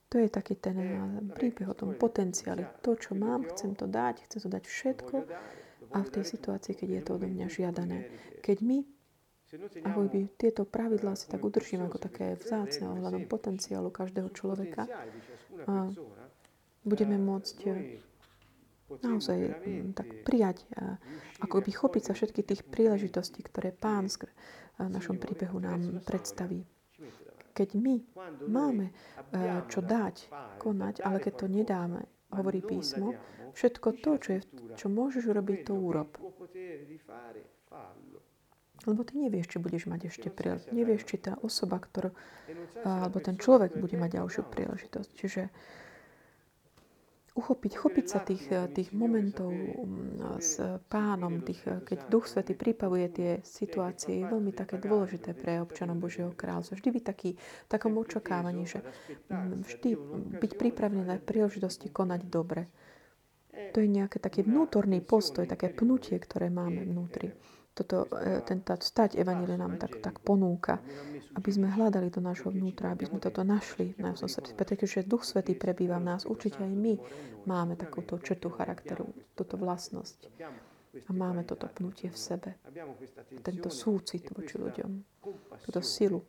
To 0.06 0.16
je 0.22 0.28
taký 0.30 0.54
ten 0.54 0.78
príbeh 1.34 1.66
o 1.66 1.74
tom 1.74 1.94
potenciáli. 1.98 2.66
To, 2.82 2.94
čo 2.94 3.18
mám, 3.18 3.46
chcem 3.54 3.74
to 3.74 3.90
dať, 3.90 4.26
chcem 4.26 4.40
to 4.42 4.48
dať 4.50 4.64
všetko 4.66 5.16
a 5.94 5.98
v 6.02 6.12
tej 6.12 6.24
situácii, 6.26 6.74
keď 6.74 6.88
je 6.90 7.02
to 7.02 7.10
odo 7.18 7.26
mňa 7.30 7.46
žiadané. 7.46 8.10
Keď 8.42 8.58
my 8.62 8.78
ako 9.86 10.10
by 10.10 10.20
tieto 10.34 10.66
pravidlá 10.66 11.14
si 11.14 11.30
tak 11.30 11.38
udržíme 11.38 11.86
ako 11.86 12.02
také 12.02 12.34
vzácne 12.34 12.90
ohľadom 12.90 13.30
potenciálu 13.30 13.94
každého 13.94 14.34
človeka, 14.34 14.90
a 15.70 15.86
budeme 16.82 17.16
môcť 17.16 17.56
naozaj 19.02 19.38
mm, 19.38 19.98
tak 19.98 20.08
prijať, 20.22 20.66
ako 21.42 21.62
by 21.62 21.70
chopiť 21.72 22.02
sa 22.06 22.12
všetky 22.14 22.40
tých 22.46 22.62
príležitostí, 22.66 23.42
ktoré 23.42 23.74
Pán 23.74 24.06
v 24.76 24.88
našom 24.92 25.16
príbehu 25.16 25.58
nám 25.58 26.04
predstaví. 26.04 26.62
Keď 27.56 27.68
my 27.80 27.94
máme 28.46 28.92
čo 29.72 29.80
dať, 29.80 30.28
konať, 30.60 31.00
ale 31.00 31.18
keď 31.24 31.32
to 31.40 31.46
nedáme, 31.48 32.04
hovorí 32.28 32.60
písmo, 32.60 33.16
všetko 33.56 33.88
to, 34.04 34.10
čo, 34.20 34.30
je, 34.36 34.40
čo 34.76 34.92
môžeš 34.92 35.32
urobiť, 35.32 35.58
to 35.64 35.72
urob. 35.72 36.12
Lebo 38.84 39.00
ty 39.08 39.16
nevieš, 39.16 39.50
či 39.50 39.58
budeš 39.58 39.88
mať 39.88 40.12
ešte 40.12 40.28
príležitosť. 40.28 40.76
Nevieš, 40.76 41.02
či 41.08 41.16
tá 41.16 41.40
osoba, 41.40 41.80
ktorá, 41.80 42.12
alebo 42.84 43.18
ten 43.24 43.40
človek 43.40 43.72
bude 43.80 43.96
mať 43.96 44.20
ďalšiu 44.20 44.42
príležitosť. 44.52 45.10
Čiže 45.16 45.42
uchopiť, 47.36 47.72
chopiť 47.76 48.06
sa 48.08 48.24
tých, 48.24 48.48
tých 48.72 48.90
momentov 48.96 49.52
mm, 49.52 50.40
s 50.40 50.56
pánom, 50.88 51.44
tých, 51.44 51.60
keď 51.84 52.08
Duch 52.08 52.24
Svety 52.24 52.56
pripravuje 52.56 53.06
tie 53.12 53.30
situácie, 53.44 54.24
je 54.24 54.32
veľmi 54.32 54.56
také 54.56 54.80
dôležité 54.80 55.36
pre 55.36 55.60
občanov 55.60 56.00
Božieho 56.00 56.32
kráľovstva. 56.32 56.80
Vždy 56.80 56.90
byť 56.96 57.04
taký, 57.04 57.30
takom 57.68 57.94
očakávaní, 58.00 58.64
že 58.64 58.80
mm, 59.28 59.68
vždy 59.68 59.90
byť 60.40 60.52
pripravený 60.56 61.04
na 61.04 61.20
príležitosti 61.20 61.92
konať 61.92 62.20
dobre. 62.24 62.72
To 63.72 63.80
je 63.80 63.88
nejaký 63.88 64.20
taký 64.20 64.44
vnútorný 64.44 65.00
postoj, 65.00 65.48
také 65.48 65.72
pnutie, 65.72 66.16
ktoré 66.20 66.52
máme 66.52 66.84
vnútri 66.84 67.32
toto, 67.76 68.08
e, 68.16 68.40
tento 68.48 68.72
stať 68.72 69.20
Evanília 69.20 69.60
nám 69.60 69.76
tak, 69.76 70.00
tak 70.00 70.24
ponúka, 70.24 70.80
aby 71.36 71.50
sme 71.52 71.68
hľadali 71.68 72.08
do 72.08 72.24
nášho 72.24 72.48
vnútra, 72.48 72.96
aby 72.96 73.04
sme 73.04 73.20
toto 73.20 73.44
našli 73.44 73.92
v 73.92 74.00
našom 74.00 74.32
srdci. 74.32 74.56
Pretože 74.56 75.04
Duch 75.04 75.28
Svetý 75.28 75.52
prebýva 75.52 76.00
v 76.00 76.08
nás. 76.16 76.24
Určite 76.24 76.64
aj 76.64 76.72
my 76.72 76.96
máme 77.44 77.76
takúto 77.76 78.16
črtu 78.16 78.48
charakteru, 78.48 79.12
túto 79.36 79.60
vlastnosť. 79.60 80.32
A 80.96 81.10
máme 81.12 81.44
toto 81.44 81.68
pnutie 81.68 82.08
v 82.08 82.16
sebe. 82.16 82.56
Tento 83.44 83.68
súcit 83.68 84.24
voči 84.32 84.56
ľuďom. 84.56 84.90
Túto 85.68 85.84
silu. 85.84 86.24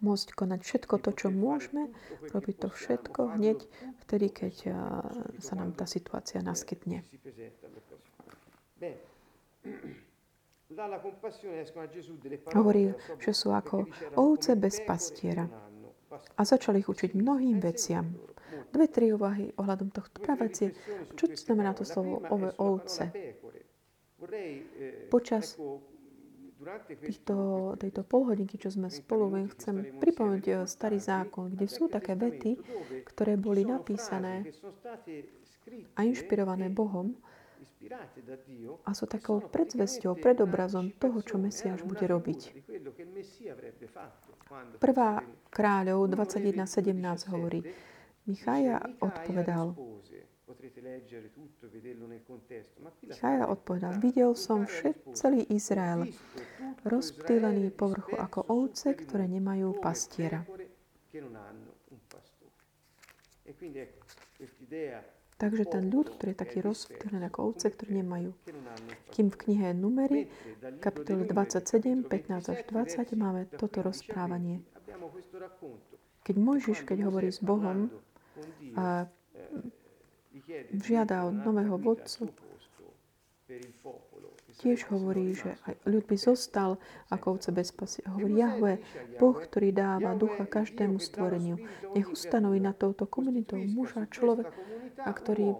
Môcť 0.00 0.28
konať 0.32 0.60
všetko 0.64 0.94
to, 1.04 1.10
čo 1.12 1.28
môžeme, 1.28 1.92
robiť 2.32 2.56
to 2.64 2.68
všetko 2.72 3.36
hneď 3.36 3.60
vtedy, 4.08 4.32
keď 4.32 4.54
sa 5.36 5.54
nám 5.60 5.76
tá 5.76 5.84
situácia 5.84 6.40
naskytne. 6.40 7.04
Hovorí, 12.54 12.90
že 13.20 13.32
sú 13.36 13.54
ako 13.54 13.86
ovce 14.18 14.58
bez 14.58 14.82
pastiera. 14.82 15.46
A 16.38 16.40
začali 16.42 16.82
ich 16.82 16.88
učiť 16.90 17.14
mnohým 17.14 17.58
veciam. 17.62 18.06
Dve, 18.70 18.86
tri 18.90 19.14
úvahy 19.14 19.54
ohľadom 19.54 19.94
tohto 19.94 20.18
praveci. 20.18 20.74
Čo 21.14 21.30
znamená 21.34 21.74
to 21.74 21.86
slovo 21.86 22.22
ove, 22.26 22.50
ovce? 22.58 23.10
Počas 25.10 25.58
týchto, 27.04 27.34
tejto 27.76 28.02
polhodinky, 28.08 28.56
čo 28.56 28.72
sme 28.72 28.88
spolu, 28.88 29.46
chcem 29.52 30.00
pripomenúť 30.00 30.64
starý 30.64 30.96
zákon, 30.96 31.52
kde 31.52 31.66
sú 31.68 31.92
také 31.92 32.16
vety, 32.16 32.56
ktoré 33.04 33.36
boli 33.36 33.68
napísané 33.68 34.48
a 35.96 36.00
inšpirované 36.02 36.72
Bohom, 36.72 37.14
a 38.84 38.90
sú 38.94 39.04
takou 39.04 39.40
predzvesťou, 39.44 40.16
predobrazom 40.18 40.94
toho, 40.96 41.18
čo 41.20 41.36
Mesiáš 41.36 41.84
bude 41.84 42.04
robiť. 42.04 42.40
Prvá 44.78 45.20
kráľov 45.50 46.08
21.17 46.12 47.32
hovorí, 47.32 47.60
Michaja 48.24 48.80
odpovedal, 49.04 49.76
Michaja 53.04 53.44
odpovedal, 53.48 53.92
videl 54.00 54.32
som 54.32 54.64
všet, 54.64 55.12
celý 55.12 55.44
Izrael, 55.52 56.08
rozptýlený 56.84 57.72
povrchu 57.72 58.16
ako 58.16 58.48
ovce, 58.48 58.96
ktoré 58.96 59.28
nemajú 59.28 59.76
pastiera. 59.80 60.44
Takže 65.34 65.66
ten 65.66 65.90
ľud, 65.90 66.14
ktorý 66.14 66.30
je 66.30 66.38
taký 66.38 66.58
rozptýlený 66.62 67.26
ako 67.26 67.40
ovce, 67.50 67.66
ktoré 67.74 68.00
nemajú. 68.00 68.30
Kým 69.10 69.34
v 69.34 69.36
knihe 69.36 69.74
Numery, 69.74 70.30
kapitole 70.78 71.26
27, 71.26 72.06
15 72.06 72.54
až 72.54 72.60
20, 72.70 73.18
máme 73.18 73.50
toto 73.50 73.82
rozprávanie. 73.82 74.62
Keď 76.24 76.36
Mojžiš, 76.38 76.86
keď 76.86 77.10
hovorí 77.10 77.34
s 77.34 77.42
Bohom, 77.42 77.90
a 78.78 79.06
žiada 80.72 81.26
od 81.26 81.34
nového 81.34 81.76
vodcu, 81.78 82.30
tiež 84.64 84.86
hovorí, 84.88 85.34
že 85.34 85.58
aj 85.66 85.74
ľud 85.84 86.04
by 86.06 86.16
zostal 86.16 86.78
ako 87.10 87.36
ovce 87.36 87.50
bez 87.50 87.74
pasy. 87.74 88.00
Hovorí 88.06 88.38
Jahve, 88.38 88.80
Boh, 89.18 89.36
ktorý 89.36 89.74
dáva 89.74 90.14
ducha 90.14 90.46
každému 90.46 91.02
stvoreniu. 91.02 91.58
Nech 91.92 92.08
ustanoví 92.08 92.62
na 92.62 92.72
touto 92.72 93.04
komunitou 93.04 93.58
muža, 93.60 94.06
človek, 94.08 94.48
a 95.00 95.10
ktorý 95.10 95.54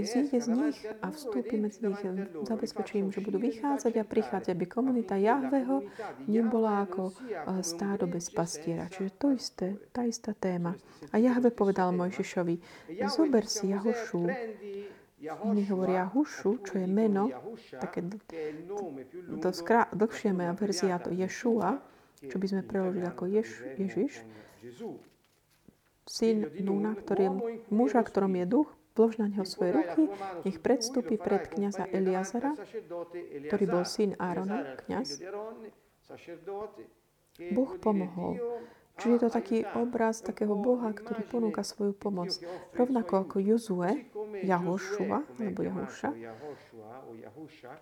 zíde 0.00 0.40
z 0.40 0.48
nich 0.48 0.78
a 1.04 1.12
vstúpi 1.12 1.60
medzi 1.60 1.84
nich. 1.84 2.00
Zabezpečí 2.48 3.04
im, 3.04 3.12
že 3.12 3.20
budú 3.20 3.36
vychádzať 3.36 4.00
a 4.00 4.04
prichádzať, 4.08 4.56
aby 4.56 4.64
komunita 4.64 5.20
Jahveho 5.20 5.84
nebola 6.24 6.88
ako 6.88 7.12
eh, 7.12 7.60
stádo 7.60 8.08
bez 8.08 8.32
pastiera. 8.32 8.88
Čiže 8.88 9.10
to 9.20 9.26
isté, 9.36 9.76
tá 9.92 10.08
istá 10.08 10.32
téma. 10.32 10.72
A 11.12 11.20
Jahve 11.20 11.52
povedal 11.52 11.92
Mojžišovi, 11.92 12.56
zober 13.12 13.44
si 13.44 13.68
Jahošu, 13.68 14.24
Iní 15.18 15.66
hovoria 15.66 16.06
Hušu, 16.06 16.62
čo 16.62 16.78
je 16.78 16.86
meno, 16.86 17.26
také 17.74 18.06
to 19.42 19.50
skrá, 19.50 19.90
dlhšia 19.90 20.30
moja 20.30 20.54
verzia, 20.54 21.02
to 21.02 21.10
Ješua, 21.10 21.82
čo 22.22 22.38
by 22.38 22.46
sme 22.46 22.62
preložili 22.62 23.02
ako 23.02 23.26
Ješ, 23.26 23.50
Ježiš, 23.82 24.22
syn 26.08 26.48
Núna, 26.64 26.96
ktorý 26.96 27.30
muža, 27.68 28.00
ktorom 28.02 28.34
je 28.40 28.46
duch, 28.48 28.68
vlož 28.98 29.22
na 29.22 29.30
neho 29.30 29.46
svoje 29.46 29.78
ruky, 29.78 30.10
nech 30.42 30.58
predstúpi 30.58 31.20
pred 31.20 31.46
kniaza 31.46 31.86
Eliazara, 31.86 32.58
ktorý 33.46 33.64
bol 33.70 33.84
syn 33.86 34.18
Árona, 34.18 34.74
kniaz. 34.82 35.22
Boh 37.54 37.72
pomohol 37.78 38.42
Čiže 38.98 39.14
je 39.14 39.20
to 39.22 39.30
taký 39.30 39.58
obraz 39.78 40.18
takého 40.20 40.58
Boha, 40.58 40.90
ktorý 40.90 41.22
ponúka 41.22 41.62
svoju 41.62 41.94
pomoc. 41.94 42.34
Rovnako 42.74 43.26
ako 43.26 43.36
Jozue, 43.38 44.10
Jahošua, 44.42 45.18
alebo 45.38 45.60
Jahuša. 45.62 46.10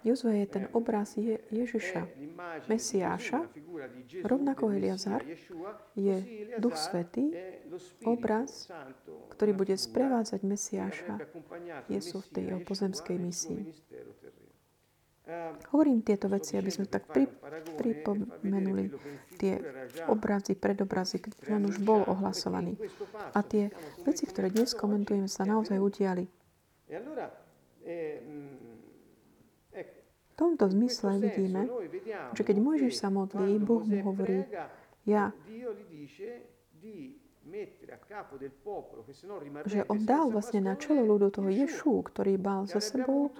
Jozue 0.04 0.44
je 0.44 0.46
ten 0.46 0.64
obraz 0.72 1.16
Je- 1.16 1.40
Ježiša, 1.48 2.04
Mesiáša. 2.68 3.48
Rovnako 4.22 4.76
Eliazar 4.76 5.24
je 5.96 6.16
Duch 6.60 6.76
Svetý, 6.76 7.32
obraz, 8.04 8.68
ktorý 9.32 9.52
bude 9.56 9.76
sprevádzať 9.76 10.40
Mesiáša 10.44 11.14
Jesu 11.88 12.20
v 12.20 12.28
tej 12.32 12.44
jeho 12.52 12.60
pozemskej 12.62 13.16
misii. 13.16 13.72
Hovorím 15.74 16.06
tieto 16.06 16.30
veci, 16.30 16.54
aby 16.54 16.70
sme 16.70 16.86
tak 16.86 17.10
pri, 17.10 17.26
pripomenuli 17.74 18.94
tie 19.34 19.58
obrazy, 20.06 20.54
predobrazy, 20.54 21.18
ktoré 21.18 21.58
on 21.58 21.66
už 21.66 21.82
bol 21.82 22.06
ohlasovaný. 22.06 22.78
A 23.34 23.42
tie 23.42 23.74
veci, 24.06 24.22
ktoré 24.22 24.54
dnes 24.54 24.70
komentujeme, 24.78 25.26
sa 25.26 25.42
naozaj 25.42 25.82
udiali. 25.82 26.30
V 30.30 30.34
tomto 30.38 30.70
zmysle 30.70 31.18
vidíme, 31.18 31.66
že 32.30 32.42
keď 32.46 32.56
Mojžiš 32.62 32.94
sa 32.94 33.10
modlí, 33.10 33.58
Boh 33.58 33.82
mu 33.82 34.06
hovorí, 34.06 34.46
ja 35.02 35.34
že 39.66 39.80
on 39.86 40.02
dal 40.02 40.26
vlastne 40.34 40.60
na 40.60 40.74
čelo 40.74 41.06
ľudu 41.06 41.30
toho 41.30 41.50
Ješu, 41.50 42.02
ktorý 42.10 42.36
mal 42.36 42.66
so 42.66 42.82
sebou 42.82 43.30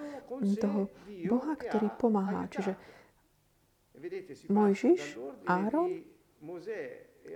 toho 0.56 0.88
Boha, 1.26 1.52
ktorý 1.58 1.90
pomáha. 1.98 2.46
Čiže 2.46 2.72
Mojžiš, 4.46 5.18
Áron 5.50 6.06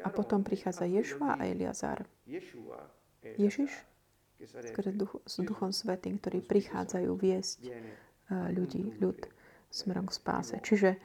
a 0.05 0.09
potom 0.15 0.47
prichádza 0.47 0.87
Ješua 0.87 1.41
a 1.41 1.43
Eliazar. 1.49 2.07
Ježiš 3.37 3.73
s 5.27 5.35
Duchom 5.43 5.75
Svetým, 5.75 6.17
ktorí 6.17 6.41
prichádzajú 6.41 7.11
viesť 7.13 7.59
eh, 7.69 7.73
ľudí, 8.55 8.97
ľud 8.97 9.19
smerom 9.69 10.09
k 10.09 10.17
spáse. 10.17 10.57
Čiže 10.63 10.97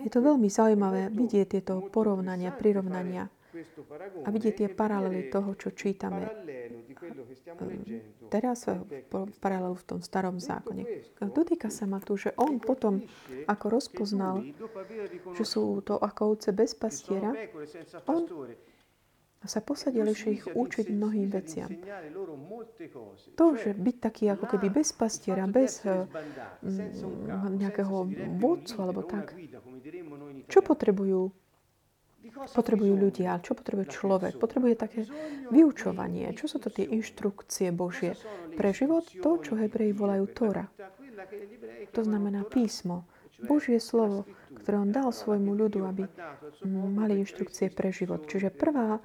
je 0.00 0.10
to 0.10 0.20
veľmi 0.20 0.48
zaujímavé 0.48 1.08
vidieť 1.12 1.46
tieto 1.58 1.80
porovnania, 1.88 2.52
prirovnania 2.52 3.28
a 4.24 4.28
vidieť 4.32 4.54
tie 4.64 4.68
paralely 4.72 5.28
toho, 5.28 5.52
čo 5.60 5.76
čítame 5.76 6.24
teraz, 8.32 8.64
paralelu 9.40 9.76
v 9.76 9.84
tom 9.84 10.00
starom 10.00 10.40
zákone. 10.40 10.82
Dotýka 11.20 11.68
sa 11.68 11.84
ma 11.84 12.00
tu, 12.00 12.16
že 12.16 12.32
on 12.40 12.56
potom, 12.56 13.04
ako 13.44 13.64
rozpoznal, 13.68 14.40
že 15.36 15.44
sú 15.44 15.84
to 15.84 16.00
ako 16.00 16.36
ovce 16.36 16.50
bez 16.56 16.72
pastiera, 16.72 17.36
on 18.08 18.24
sa 19.42 19.58
posadil 19.58 20.06
ešte 20.06 20.38
ich 20.38 20.44
učiť 20.46 20.86
mnohým 20.86 21.26
veciam. 21.26 21.66
To, 23.34 23.58
že 23.58 23.74
byť 23.74 23.96
taký 23.98 24.30
ako 24.30 24.46
keby 24.46 24.70
bez 24.70 24.94
pastiera, 24.94 25.50
bez 25.50 25.82
uh, 25.82 26.06
nejakého 27.50 28.06
vodcu 28.38 28.76
alebo 28.78 29.02
tak, 29.02 29.34
čo 30.46 30.62
potrebujú 30.62 31.41
potrebujú 32.30 32.94
ľudia, 32.94 33.40
čo 33.42 33.58
potrebuje 33.58 33.86
človek. 33.90 34.32
Potrebuje 34.38 34.74
také 34.78 35.00
vyučovanie. 35.50 36.30
Čo 36.34 36.46
sú 36.46 36.56
to 36.62 36.68
tie 36.70 36.86
inštrukcie 36.86 37.74
Božie 37.74 38.14
pre 38.54 38.70
život? 38.70 39.06
To, 39.22 39.40
čo 39.42 39.58
Hebreji 39.58 39.92
volajú 39.96 40.24
Tóra. 40.30 40.66
To 41.92 42.00
znamená 42.02 42.46
písmo. 42.46 43.04
Božie 43.40 43.80
slovo, 43.80 44.28
ktoré 44.62 44.78
on 44.78 44.94
dal 44.94 45.10
svojmu 45.10 45.56
ľudu, 45.56 45.80
aby 45.88 46.04
mali 46.68 47.24
inštrukcie 47.24 47.72
pre 47.72 47.90
život. 47.90 48.28
Čiže 48.28 48.54
prvá 48.54 48.98
eh, 48.98 49.02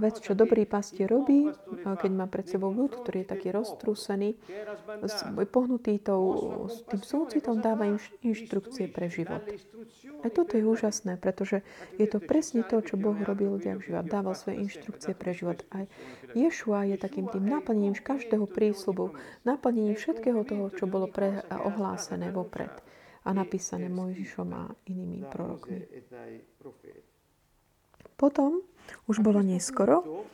vec, 0.00 0.22
čo 0.22 0.32
dobrý 0.32 0.64
pastie 0.64 1.04
robí, 1.04 1.50
eh, 1.50 1.54
keď 1.84 2.10
má 2.14 2.26
pred 2.30 2.46
sebou 2.48 2.72
ľud, 2.72 3.02
ktorý 3.02 3.26
je 3.26 3.28
taký 3.28 3.48
roztrúsený, 3.52 4.38
pohnutý 5.52 6.00
tou, 6.00 6.66
tým 6.88 7.02
súcitom, 7.02 7.60
dáva 7.60 7.90
inštrukcie 8.24 8.88
pre 8.88 9.12
život. 9.12 9.44
Aj 10.24 10.30
toto 10.32 10.56
je 10.56 10.64
úžasné, 10.64 11.20
pretože 11.20 11.60
je 12.00 12.06
to 12.08 12.18
presne 12.18 12.64
to, 12.64 12.80
čo 12.80 12.96
Boh 12.96 13.14
robil 13.20 13.60
odjak 13.60 13.84
život. 13.84 14.08
Dával 14.08 14.32
svoje 14.32 14.64
inštrukcie 14.64 15.12
pre 15.12 15.36
život. 15.36 15.62
Aj 15.70 15.84
Ješua 16.32 16.88
je 16.88 16.96
takým 16.96 17.28
tým 17.28 17.44
naplnením 17.46 17.94
každého 17.94 18.48
prísľubu, 18.48 19.12
naplnením 19.44 19.94
všetkého 19.94 20.42
toho, 20.48 20.72
čo 20.72 20.88
bolo 20.88 21.06
pre, 21.10 21.44
ohlásené 21.52 22.32
vopred 22.32 22.72
a 23.26 23.30
napísané 23.34 23.90
Mojžišom 23.90 24.48
a 24.54 24.70
inými 24.86 25.26
prorokmi. 25.26 25.82
Potom 28.14 28.62
už 29.10 29.18
bolo 29.18 29.42
neskoro 29.42 30.24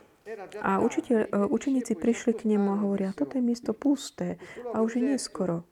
a 0.63 0.79
učiteľ, 0.79 1.17
e, 1.19 1.27
učeníci 1.51 1.99
prišli 1.99 2.31
k 2.31 2.47
nemu 2.47 2.79
a 2.79 2.81
hovoria, 2.85 3.11
toto 3.11 3.35
je 3.35 3.43
miesto 3.43 3.75
pusté 3.75 4.39
a 4.71 4.79
už 4.79 5.01
je 5.01 5.03
neskoro. 5.03 5.67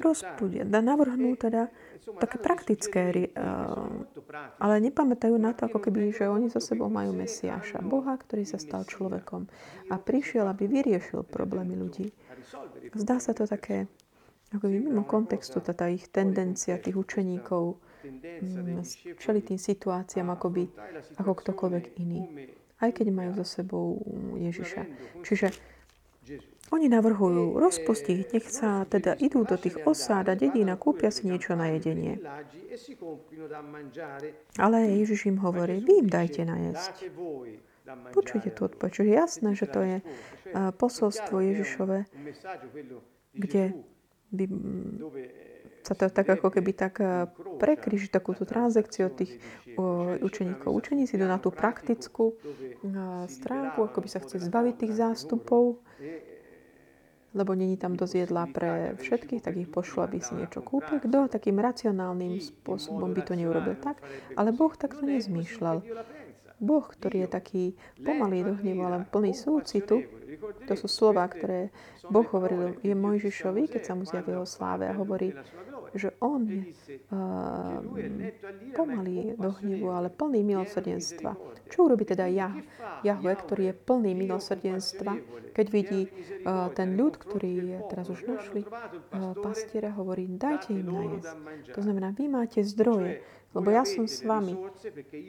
Rozpudia, 0.00 0.64
da 0.64 0.80
navrhnú 0.80 1.36
teda 1.36 1.68
také 2.18 2.40
praktické, 2.40 3.12
e, 3.12 3.28
ale 4.56 4.74
nepamätajú 4.80 5.36
na 5.36 5.52
to, 5.52 5.68
ako 5.68 5.78
keby, 5.78 6.10
že 6.10 6.26
oni 6.26 6.48
so 6.48 6.58
sebou 6.58 6.88
majú 6.88 7.12
Mesiáša, 7.12 7.84
Boha, 7.84 8.16
ktorý 8.16 8.48
sa 8.48 8.56
stal 8.56 8.88
človekom 8.88 9.46
a 9.92 9.94
prišiel, 10.00 10.48
aby 10.48 10.66
vyriešil 10.66 11.28
problémy 11.28 11.76
ľudí. 11.76 12.16
Zdá 12.96 13.20
sa 13.20 13.36
to 13.36 13.44
také 13.44 13.86
ako 14.50 14.66
mimo 14.66 15.06
kontextu, 15.06 15.62
tá 15.62 15.86
ich 15.86 16.10
tendencia 16.10 16.74
tých 16.74 16.98
učeníkov 16.98 17.78
mm, 18.02 18.82
čeli 19.18 19.40
tým 19.46 19.60
situáciám 19.60 20.34
akoby, 20.34 20.66
ako 21.22 21.32
ktokoľvek 21.38 21.84
iný. 22.02 22.50
Aj 22.80 22.90
keď 22.90 23.06
majú 23.12 23.30
za 23.38 23.46
sebou 23.46 24.00
Ježiša. 24.40 24.82
Čiže 25.22 25.52
oni 26.70 26.86
navrhujú 26.86 27.58
rozpustiť, 27.58 28.30
nech 28.30 28.46
sa 28.46 28.86
teda 28.86 29.18
idú 29.18 29.42
do 29.42 29.58
tých 29.58 29.82
osád 29.82 30.30
a 30.30 30.34
dedín 30.38 30.70
a 30.70 30.78
kúpia 30.78 31.10
si 31.10 31.26
niečo 31.26 31.58
na 31.58 31.74
jedenie. 31.74 32.22
Ale 34.54 34.78
Ježiš 35.02 35.26
im 35.26 35.42
hovorí, 35.42 35.82
vy 35.82 36.06
im 36.06 36.08
dajte 36.08 36.46
najesť. 36.46 37.10
Počujte 38.14 38.54
tu 38.54 38.70
odpoveď. 38.70 38.90
Čiže 38.94 39.10
jasné, 39.10 39.50
že 39.58 39.66
to 39.66 39.80
je 39.82 39.96
posolstvo 40.78 41.42
Ježišove, 41.42 42.06
kde 43.34 43.74
by 44.30 44.44
sa 45.80 45.96
to 45.96 46.12
tak 46.12 46.28
ako 46.28 46.52
keby 46.52 46.76
tak 46.76 47.02
eh, 47.02 47.26
prekryží 47.58 48.12
takúto 48.12 48.44
transakciu 48.44 49.08
od 49.10 49.14
tých 49.16 49.32
učeníkov. 50.20 50.68
Učeníci 50.76 51.16
idú 51.16 51.24
na 51.24 51.40
tú 51.40 51.48
praktickú 51.48 52.36
stránku, 53.30 53.88
ako 53.88 53.98
by 54.04 54.08
sa 54.12 54.20
chceli 54.20 54.44
zbaviť 54.44 54.74
tých 54.76 54.92
zástupov, 54.92 55.80
lebo 57.30 57.54
není 57.54 57.78
tam 57.78 57.94
dosť 57.94 58.14
jedla 58.26 58.44
pre 58.50 58.98
všetkých, 58.98 59.40
tak 59.40 59.54
ich 59.56 59.70
pošlo, 59.70 60.04
aby 60.04 60.18
si 60.18 60.34
niečo 60.34 60.60
kúpil. 60.60 60.98
Kto 60.98 61.30
takým 61.30 61.62
racionálnym 61.62 62.42
spôsobom 62.42 63.14
by 63.14 63.22
to 63.22 63.38
neurobil 63.38 63.78
tak? 63.78 64.02
Ale 64.34 64.50
Boh 64.50 64.74
takto 64.74 65.06
nezmýšľal. 65.06 65.80
Boh, 66.60 66.84
ktorý 66.84 67.24
je 67.24 67.28
taký 67.28 67.64
pomalý 68.04 68.44
do 68.44 68.52
hnevu, 68.54 68.84
ale 68.84 69.08
plný 69.08 69.32
súcitu, 69.32 70.04
to 70.68 70.74
sú 70.76 70.86
slova, 70.86 71.24
ktoré 71.26 71.72
Boh 72.12 72.28
hovoril 72.28 72.76
je 72.84 72.92
Mojžišovi, 72.92 73.72
keď 73.72 73.82
sa 73.82 73.92
mu 73.96 74.04
zjavil 74.04 74.44
sláve 74.44 74.86
a 74.86 74.94
hovorí, 74.94 75.32
že 75.90 76.14
on 76.22 76.46
je 76.46 76.70
uh, 77.10 77.82
pomalý 78.78 79.34
do 79.34 79.50
hnevu, 79.58 79.90
ale 79.90 80.06
plný 80.06 80.46
milosrdenstva. 80.46 81.34
Čo 81.66 81.90
urobí 81.90 82.06
teda 82.06 82.30
Jah, 82.30 82.54
Jahve, 83.02 83.34
ktorý 83.34 83.62
je 83.70 83.74
plný 83.74 84.12
milosrdenstva, 84.14 85.18
keď 85.50 85.66
vidí 85.66 86.06
uh, 86.06 86.70
ten 86.70 86.94
ľud, 86.94 87.18
ktorý 87.18 87.82
teraz 87.90 88.06
už 88.06 88.22
našli, 88.22 88.62
uh, 88.62 89.34
pastiera 89.34 89.90
hovorí, 89.90 90.30
dajte 90.30 90.78
im 90.78 90.94
najesť. 90.94 91.34
To 91.74 91.80
znamená, 91.82 92.14
vy 92.14 92.30
máte 92.30 92.62
zdroje, 92.62 93.18
lebo 93.50 93.68
ja 93.74 93.82
som 93.82 94.06
s 94.06 94.22
vami 94.22 94.54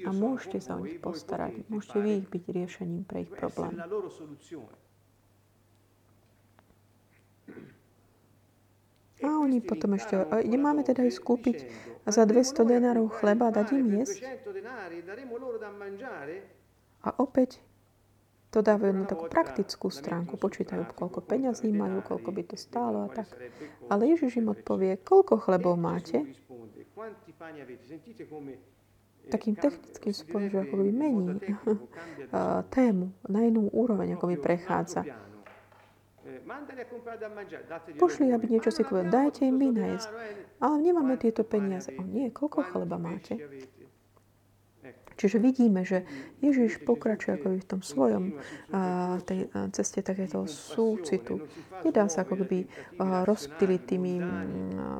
a 0.06 0.10
môžete 0.14 0.62
sa 0.62 0.78
o 0.78 0.86
nich 0.86 1.02
postarať. 1.02 1.66
Môžete 1.74 1.98
vy 1.98 2.12
ich 2.22 2.28
byť 2.30 2.44
riešením 2.54 3.04
pre 3.06 3.26
ich 3.26 3.32
problém. 3.34 3.74
A 9.22 9.38
oni 9.38 9.62
potom 9.62 9.94
ešte, 9.94 10.18
nemáme 10.50 10.82
teda 10.82 11.06
ísť 11.06 11.22
kúpiť 11.22 11.58
za 12.10 12.26
200 12.26 12.66
denárov 12.66 13.14
chleba 13.22 13.50
a 13.50 13.54
dať 13.54 13.68
im 13.78 14.02
jesť? 14.02 14.18
A 17.02 17.10
opäť 17.22 17.62
to 18.52 18.60
dávajú 18.60 18.94
na 18.94 19.06
takú 19.08 19.32
praktickú 19.32 19.88
stránku, 19.88 20.36
počítajú, 20.36 20.92
koľko 20.98 21.24
peňazí 21.24 21.72
majú, 21.72 22.04
koľko 22.04 22.30
by 22.36 22.44
to 22.52 22.58
stálo 22.60 23.08
a 23.08 23.10
tak. 23.10 23.32
Ale 23.88 24.12
Ježiš 24.12 24.44
im 24.44 24.52
odpovie, 24.52 25.00
koľko 25.00 25.40
chlebov 25.40 25.80
máte? 25.80 26.28
Takým 29.30 29.54
technickým 29.54 30.14
spôsobom, 30.18 30.66
ako 30.66 30.76
by 30.82 30.90
mení 30.90 31.38
tému 32.74 33.14
na 33.30 33.40
inú 33.46 33.70
úroveň, 33.70 34.18
ako 34.18 34.34
by 34.34 34.38
prechádza. 34.42 35.06
Pošli, 38.02 38.34
aby 38.34 38.46
niečo 38.50 38.74
si 38.74 38.82
kúpil. 38.82 39.10
Dajte 39.10 39.46
im 39.46 39.62
vynájsť. 39.62 40.08
Ale 40.62 40.76
nemáme 40.82 41.18
tieto 41.22 41.46
peniaze. 41.46 41.94
O 41.98 42.04
nie, 42.06 42.30
koľko 42.34 42.66
chleba 42.66 42.98
máte? 42.98 43.38
Čiže 45.20 45.38
vidíme, 45.38 45.86
že 45.86 46.04
Ježiš 46.40 46.82
pokračuje 46.84 47.38
ako 47.38 47.48
v 47.58 47.68
tom 47.68 47.82
svojom 47.84 48.24
a, 48.72 49.18
tej 49.24 49.48
a, 49.52 49.70
ceste 49.70 50.02
takéto 50.02 50.48
súcitu. 50.48 51.46
Nedá 51.86 52.08
sa 52.08 52.24
ako 52.24 52.46
keby 52.46 52.66
rozptýliť 53.00 53.82
tými 53.86 54.14
m, 54.18 54.26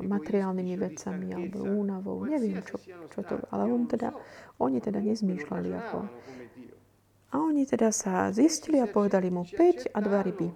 materiálnymi 0.06 0.74
vecami 0.78 1.28
alebo 1.34 1.64
únavou. 1.64 2.22
Neviem, 2.26 2.60
čo, 2.62 2.78
čo 3.10 3.20
to... 3.24 3.40
Ale 3.50 3.66
on 3.66 3.86
teda, 3.86 4.14
oni 4.62 4.78
teda 4.78 5.00
nezmýšľali 5.02 5.70
ako 5.74 5.98
a 7.32 7.40
oni 7.40 7.64
teda 7.64 7.88
sa 7.88 8.28
zistili 8.28 8.76
a 8.76 8.84
povedali 8.84 9.32
mu 9.32 9.48
5 9.48 9.96
a 9.96 9.98
2 10.04 10.26
ryby. 10.28 10.48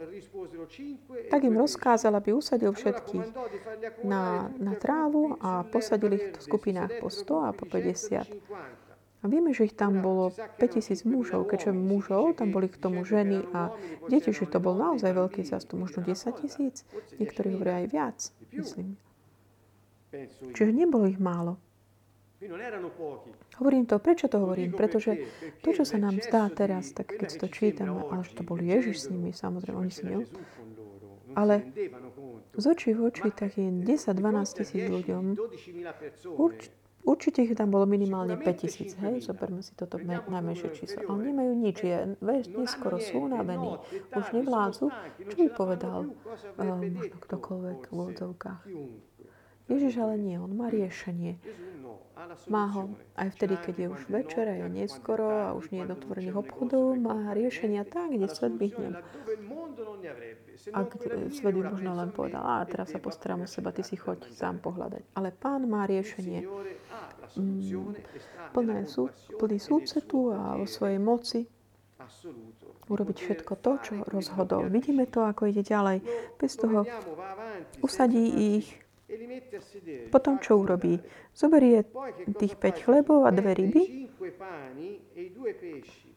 Tak 1.32 1.40
im 1.40 1.56
rozkázal, 1.56 2.12
aby 2.12 2.36
usadil 2.36 2.76
všetkých 2.76 3.32
na, 4.04 4.52
na 4.60 4.76
trávu 4.76 5.40
a 5.40 5.64
posadili 5.64 6.20
ich 6.20 6.36
v 6.36 6.44
skupinách 6.44 7.00
po 7.00 7.08
100 7.08 7.48
a 7.48 7.50
po 7.56 7.64
50. 7.64 8.28
A 9.24 9.32
vieme, 9.32 9.56
že 9.56 9.66
ich 9.66 9.74
tam 9.74 10.04
bolo 10.04 10.30
5000 10.60 11.08
mužov, 11.08 11.48
keďže 11.48 11.72
mužov, 11.72 12.36
tam 12.36 12.52
boli 12.52 12.68
k 12.68 12.76
tomu 12.76 13.02
ženy 13.02 13.48
a 13.56 13.72
deti, 14.06 14.30
že 14.30 14.44
to 14.46 14.60
bol 14.60 14.76
naozaj 14.76 15.10
veľký 15.16 15.42
zástup, 15.42 15.82
možno 15.82 16.04
10 16.04 16.42
tisíc, 16.44 16.84
niektorí 17.16 17.56
hovoria 17.56 17.82
aj 17.82 17.86
viac, 17.90 18.18
myslím. 18.52 19.00
Čiže 20.52 20.70
nebolo 20.72 21.08
ich 21.08 21.18
málo. 21.18 21.56
Hovorím 23.56 23.88
to, 23.88 23.96
prečo 23.96 24.28
to 24.28 24.36
hovorím? 24.44 24.76
Pretože 24.76 25.24
to, 25.64 25.72
čo 25.72 25.88
sa 25.88 25.96
nám 25.96 26.20
zdá 26.20 26.52
teraz, 26.52 26.92
tak 26.92 27.16
keď 27.16 27.40
to 27.40 27.46
čítame, 27.48 27.96
ale 27.96 28.20
že 28.28 28.36
to 28.36 28.44
bol 28.44 28.60
Ježiš 28.60 29.08
s 29.08 29.10
nimi, 29.10 29.32
samozrejme, 29.32 29.76
oni 29.80 29.92
si 29.92 30.04
ne... 30.04 30.28
Ale 31.36 31.68
z 32.56 32.64
očí 32.64 32.96
v 32.96 33.12
oči 33.12 33.28
takým 33.28 33.84
10-12 33.84 34.56
tisíc 34.56 34.84
ľuďom, 34.88 35.36
urč, 36.36 36.72
určite 37.06 37.46
ich 37.46 37.54
tam 37.54 37.70
bolo 37.70 37.86
minimálne 37.86 38.34
5 38.34 38.62
tisíc, 38.66 38.98
hej, 38.98 39.22
zoberme 39.22 39.62
si 39.62 39.72
toto 39.78 39.96
najmenšie 40.02 40.74
číslo. 40.74 41.06
Ale 41.06 41.30
nemajú 41.30 41.52
nič, 41.54 41.76
je 41.80 42.18
neskoro 42.52 42.98
sú 42.98 43.30
unavení, 43.30 43.78
už 44.12 44.26
nevládzu. 44.34 44.90
Čo 45.30 45.36
by 45.38 45.48
povedal 45.54 46.10
uh, 46.10 46.76
možno 46.82 47.16
ktokoľvek 47.22 47.78
v 47.86 47.92
úvodzovkách? 47.94 48.60
Ježiš 49.66 49.98
ale 49.98 50.14
nie, 50.18 50.38
on 50.38 50.54
má 50.54 50.70
riešenie. 50.70 51.42
Má 52.48 52.64
ho 52.72 52.90
aj 53.18 53.28
vtedy, 53.38 53.54
keď 53.60 53.74
je 53.76 53.86
už 53.92 54.02
večer 54.08 54.48
a 54.48 54.54
je 54.56 54.66
neskoro 54.72 55.28
a 55.28 55.48
už 55.52 55.68
nie 55.74 55.84
je 55.84 55.92
dotvorených 55.92 56.38
obchodov, 56.38 56.96
má 56.96 57.34
riešenia 57.36 57.84
tam, 57.84 58.14
kde 58.14 58.26
svet 58.30 58.54
by 58.56 58.66
hnev. 58.72 58.92
A 60.72 60.78
kde 60.86 61.28
svet 61.34 61.54
by 61.54 61.62
možno 61.76 61.90
len 61.92 62.10
povedal, 62.10 62.40
a 62.40 62.64
teraz 62.64 62.94
sa 62.94 62.98
postaram 63.02 63.44
o 63.44 63.48
seba, 63.50 63.74
ty 63.74 63.84
si 63.84 64.00
choď 64.00 64.32
sám 64.32 64.64
pohľadať. 64.64 65.02
Ale 65.12 65.28
pán 65.34 65.68
má 65.68 65.84
riešenie. 65.84 66.46
Mm, 67.36 67.94
plné 68.54 68.88
sú, 68.88 69.12
plný 69.36 69.58
súcetu 69.60 70.32
a 70.32 70.56
vo 70.56 70.64
svojej 70.64 70.96
moci 71.02 71.44
urobiť 72.86 73.16
všetko 73.18 73.52
to, 73.60 73.72
čo 73.82 73.92
rozhodol. 74.06 74.70
Vidíme 74.70 75.10
to, 75.10 75.26
ako 75.26 75.50
ide 75.50 75.66
ďalej. 75.66 76.06
Bez 76.38 76.54
toho 76.54 76.86
usadí 77.82 78.56
ich 78.62 78.85
potom 80.10 80.42
čo 80.42 80.58
urobí? 80.58 80.98
Zoberie 81.30 81.86
tých 82.38 82.58
5 82.58 82.84
chlebov 82.84 83.26
a 83.26 83.30
dve 83.30 83.54
ryby. 83.54 83.82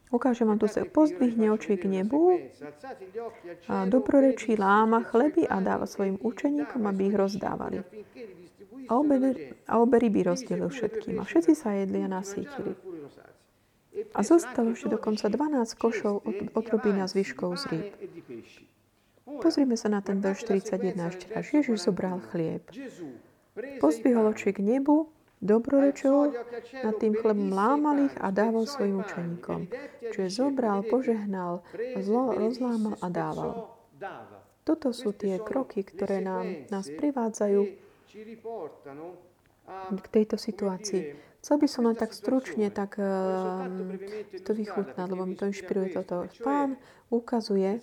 Ukážem 0.10 0.50
vám 0.50 0.58
tu 0.58 0.66
sa, 0.66 0.82
pozdvihne 0.90 1.54
oči 1.54 1.78
k 1.78 1.86
nebu 1.86 2.42
a 3.70 3.86
dobrorečí 3.86 4.58
láma 4.58 5.06
chleby 5.06 5.46
a 5.46 5.62
dáva 5.62 5.86
svojim 5.86 6.18
učeníkom, 6.18 6.82
aby 6.90 7.14
ich 7.14 7.16
rozdávali. 7.18 7.86
A 8.90 8.98
obe, 8.98 9.38
a 9.70 9.74
obe 9.78 10.02
ryby 10.02 10.26
rozdelil 10.26 10.74
všetkým. 10.74 11.22
A 11.22 11.24
všetci 11.30 11.54
sa 11.54 11.78
jedli 11.78 12.02
a 12.02 12.10
nasítili. 12.10 12.74
A 14.18 14.26
zostalo 14.26 14.74
ešte 14.74 14.90
dokonca 14.90 15.30
12 15.30 15.78
košov 15.78 16.26
od, 16.26 16.38
odrobí 16.58 16.90
na 16.90 17.06
zvyškov 17.06 17.54
z 17.62 17.64
rýb. 17.70 17.86
Pozrime 19.38 19.78
sa 19.78 19.94
na 19.94 20.02
ten 20.02 20.18
verš 20.18 20.50
41 20.50 20.98
ešte 20.98 21.26
raz. 21.30 21.46
Ježiš 21.54 21.86
zobral 21.86 22.18
chlieb. 22.34 22.66
Pozbihol 23.78 24.34
oči 24.34 24.50
k 24.50 24.66
nebu, 24.66 25.14
dobrorečil, 25.38 26.34
nad 26.82 26.96
tým 26.98 27.14
chlebom 27.14 27.54
lámal 27.54 28.10
ich 28.10 28.16
a 28.18 28.34
dával 28.34 28.66
svojim 28.66 29.06
učeníkom. 29.06 29.70
Čiže 30.10 30.50
zobral, 30.50 30.82
požehnal, 30.82 31.62
zlo, 32.02 32.34
rozlámal 32.34 32.98
a 33.00 33.08
dával. 33.14 33.52
Toto 34.66 34.90
sú 34.96 35.14
tie 35.14 35.38
kroky, 35.38 35.86
ktoré 35.86 36.26
nám, 36.26 36.70
nás 36.74 36.90
privádzajú 36.90 37.62
k 39.94 40.06
tejto 40.10 40.36
situácii. 40.42 41.29
Chcel 41.40 41.56
by 41.56 41.68
som 41.72 41.88
len 41.88 41.96
tak 41.96 42.12
stručne 42.12 42.68
tak 42.68 43.00
uh, 43.00 43.64
to 44.44 44.52
vychutnať, 44.52 45.08
lebo 45.08 45.24
mi 45.24 45.40
to 45.40 45.48
inšpiruje 45.48 45.96
toto. 45.96 46.28
Pán 46.44 46.76
ukazuje, 47.08 47.80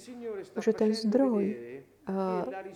že 0.61 0.71
ten 0.77 0.93
zdroj 0.93 1.57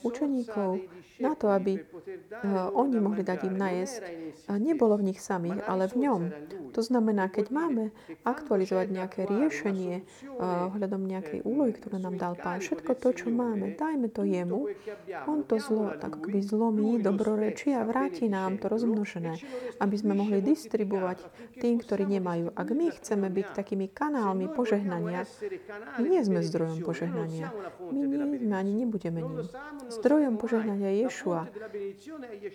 učeníkov 0.02 0.82
na 1.20 1.36
to, 1.36 1.52
aby 1.52 1.78
uh, 1.78 2.72
oni 2.72 2.96
mohli 2.98 3.20
dať 3.20 3.46
im 3.46 3.54
najesť, 3.54 4.00
uh, 4.00 4.56
nebolo 4.56 4.96
v 4.96 5.12
nich 5.12 5.20
samých, 5.20 5.60
ale 5.68 5.86
v 5.86 6.08
ňom. 6.08 6.22
To 6.72 6.80
znamená, 6.80 7.28
keď 7.28 7.52
máme 7.52 7.92
aktualizovať 8.22 8.86
nejaké 8.94 9.20
riešenie 9.26 10.06
ohľadom 10.40 11.02
nejakej 11.02 11.42
úlohy, 11.42 11.74
ktorú 11.74 11.98
nám 11.98 12.16
dal 12.16 12.34
Pán, 12.38 12.62
všetko 12.62 12.94
to, 12.94 13.10
čo 13.12 13.26
máme, 13.28 13.74
dajme 13.74 14.06
to 14.08 14.22
jemu, 14.22 14.70
on 15.26 15.42
to 15.44 15.58
zlo 15.58 15.92
tak 15.98 16.16
akoby 16.16 16.40
zlomí, 16.40 17.02
dobrorečí 17.02 17.74
a 17.74 17.82
vráti 17.82 18.30
nám 18.30 18.62
to 18.62 18.70
rozmnožené, 18.70 19.36
aby 19.82 19.96
sme 19.98 20.14
mohli 20.14 20.40
distribuovať 20.40 21.26
tým, 21.58 21.82
ktorí 21.82 22.06
nemajú. 22.06 22.54
Ak 22.54 22.70
my 22.70 22.86
chceme 22.96 23.26
byť 23.28 23.46
takými 23.52 23.90
kanálmi 23.90 24.46
požehnania, 24.54 25.26
my 25.98 26.06
nie 26.06 26.22
sme 26.22 26.40
zdrojom 26.40 26.86
požehnania. 26.86 27.50
My 27.90 27.98
nie 27.98 28.38
sme 28.40 28.54
ani 28.56 28.72
nebudeme 28.86 29.19
ním. 29.20 29.44
Zdrojom 29.90 30.34
požehnania 30.40 30.88
je 30.90 30.98
Ješua. 31.06 31.40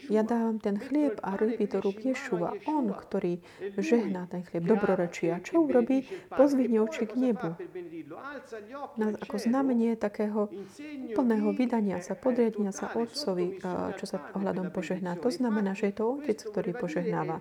Ja 0.09 0.21
dávam 0.25 0.57
ten 0.57 0.81
chlieb 0.81 1.19
a 1.21 1.37
ryby 1.37 1.69
do 1.69 1.79
rúk 1.83 2.01
Ješua. 2.01 2.57
On, 2.65 2.85
ktorý 2.89 3.39
žehná 3.77 4.25
ten 4.25 4.41
chlieb, 4.43 4.65
dobrorečí. 4.65 5.29
A 5.29 5.39
čo 5.39 5.63
urobí? 5.63 6.07
Pozvihne 6.33 6.81
oči 6.81 7.05
k 7.05 7.13
nebu. 7.15 7.55
Na, 8.97 9.15
ako 9.15 9.35
znamenie 9.37 9.95
takého 9.95 10.49
plného 11.15 11.49
vydania 11.55 11.99
sa, 12.03 12.17
podriadenia 12.17 12.71
sa 12.75 12.91
Otcovi, 12.91 13.59
čo 13.99 14.05
sa 14.07 14.17
ohľadom 14.35 14.71
požehná. 14.73 15.15
To 15.21 15.29
znamená, 15.29 15.77
že 15.77 15.91
je 15.91 15.95
to 16.01 16.03
Otec, 16.17 16.39
ktorý 16.41 16.71
požehnáva. 16.75 17.39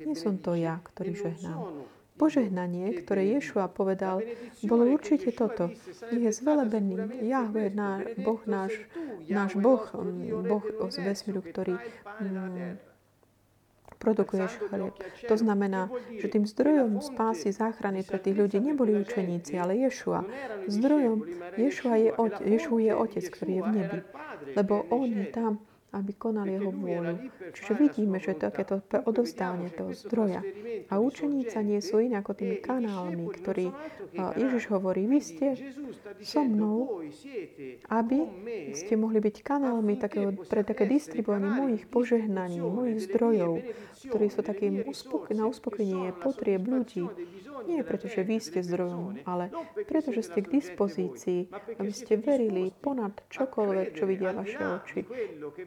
Nie 0.00 0.16
som 0.16 0.40
to 0.40 0.54
ja, 0.56 0.80
ktorý 0.94 1.12
žehnám. 1.14 1.84
Požehnanie, 2.14 2.94
ktoré 3.02 3.26
Ješua 3.26 3.66
povedal, 3.66 4.22
bolo 4.62 4.86
určite 4.86 5.34
toto. 5.34 5.74
Je 6.14 6.30
zvelebený 6.30 7.26
Jahve, 7.26 7.74
náš 7.74 8.14
Boh, 8.22 8.38
náš, 8.46 8.86
náš 9.26 9.58
Boh, 9.58 9.82
Boh 10.46 10.64
z 10.94 10.96
vesmíru, 11.02 11.42
ktorý 11.42 11.74
mm, 12.22 12.78
produkuješ 13.98 14.62
chlieb. 14.70 14.94
To 15.26 15.34
znamená, 15.34 15.90
že 16.22 16.30
tým 16.30 16.46
zdrojom 16.46 17.02
spásy, 17.02 17.50
záchrany 17.50 18.06
pre 18.06 18.22
tých 18.22 18.38
ľudí 18.38 18.62
neboli 18.62 18.94
učeníci, 18.94 19.58
ale 19.58 19.74
Ješua. 19.82 20.22
Zdrojom 20.70 21.26
Ješua 21.58 21.94
je, 21.98 22.10
Ješua 22.46 22.78
je 22.78 22.92
Otec, 22.94 23.24
ktorý 23.26 23.52
je 23.58 23.62
v 23.66 23.70
nebi. 23.74 23.98
Lebo 24.54 24.86
On 24.92 25.08
je 25.08 25.26
tam 25.34 25.58
aby 25.94 26.12
konali 26.18 26.58
jeho 26.58 26.74
vôľu. 26.74 27.14
Čiže 27.54 27.72
vidíme, 27.78 28.18
že 28.18 28.34
takéto 28.34 28.82
odozdávanie 29.06 29.70
toho 29.70 29.94
zdroja. 29.94 30.42
A 30.90 30.98
učeníca 30.98 31.62
nie 31.62 31.78
sú 31.78 32.02
iné 32.02 32.18
ako 32.18 32.34
tými 32.34 32.58
kanálmi, 32.58 33.30
ktorí 33.30 33.70
Ježiš 34.14 34.70
hovorí, 34.74 35.06
vy 35.06 35.18
ste 35.22 35.46
so 36.22 36.42
mnou, 36.42 37.06
aby 37.90 38.18
ste 38.74 38.94
mohli 38.98 39.18
byť 39.22 39.36
kanálmi 39.42 39.94
takého, 39.98 40.34
pre 40.34 40.66
také 40.66 40.86
distribuovanie 40.90 41.50
mojich 41.50 41.84
požehnaní, 41.86 42.58
mojich 42.58 43.06
zdrojov, 43.06 43.62
ktorí 44.10 44.26
sú 44.28 44.40
takým 44.42 44.84
uspok- 44.84 45.30
na 45.32 45.46
uspokojenie 45.48 46.12
potrieb 46.18 46.66
ľudí. 46.66 47.06
Nie 47.64 47.80
preto, 47.80 48.10
že 48.10 48.26
vy 48.26 48.42
ste 48.42 48.60
zdrojom, 48.60 49.24
ale 49.24 49.48
preto, 49.88 50.12
že 50.12 50.26
ste 50.26 50.44
k 50.44 50.60
dispozícii, 50.60 51.48
aby 51.80 51.92
ste 51.94 52.20
verili 52.20 52.68
ponad 52.74 53.24
čokoľvek, 53.32 53.88
čo 53.96 54.04
vidia 54.04 54.36
vaše 54.36 54.60
oči. 54.60 55.00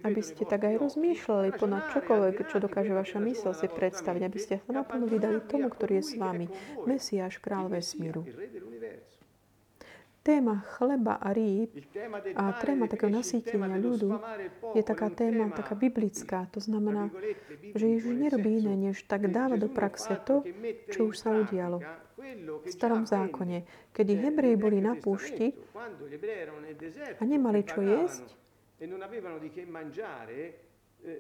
Aby 0.05 0.16
ste 0.21 0.43
tak 0.45 0.67
aj 0.67 0.81
rozmýšľali 0.81 1.57
ponad 1.57 1.89
čokoľvek, 1.93 2.35
čo 2.49 2.57
dokáže 2.61 2.93
vaša 2.93 3.19
mysl 3.23 3.51
si 3.53 3.67
predstaviť. 3.67 4.21
Aby 4.23 4.37
ste 4.39 4.61
sa 4.61 4.69
naplno 4.71 5.05
vydali 5.09 5.41
tomu, 5.45 5.69
ktorý 5.71 6.01
je 6.01 6.03
s 6.03 6.13
vami. 6.15 6.45
Mesiáš, 6.85 7.41
král 7.41 7.67
vesmíru 7.67 8.25
téma 10.27 10.59
chleba 10.75 11.15
a 11.15 11.31
rýb 11.31 11.71
a 12.35 12.51
téma 12.59 12.91
takého 12.91 13.07
nasýtenia 13.07 13.79
ľudu 13.79 14.19
je 14.75 14.83
taká 14.83 15.07
téma 15.07 15.47
taká 15.55 15.71
biblická. 15.79 16.51
To 16.51 16.59
znamená, 16.59 17.07
že 17.71 17.87
Ježiš 17.87 18.11
nerobí 18.11 18.59
iné, 18.59 18.75
než 18.91 19.07
tak 19.07 19.31
dáva 19.31 19.55
do 19.55 19.71
praxe 19.71 20.19
to, 20.27 20.43
čo 20.91 21.07
už 21.07 21.15
sa 21.15 21.31
udialo 21.31 21.79
v 22.43 22.67
starom 22.67 23.07
zákone, 23.07 23.63
kedy 23.95 24.19
Hebreji 24.19 24.59
boli 24.59 24.83
na 24.83 24.99
púšti 24.99 25.55
a 27.15 27.23
nemali 27.23 27.63
čo 27.63 27.79
jesť, 27.79 28.27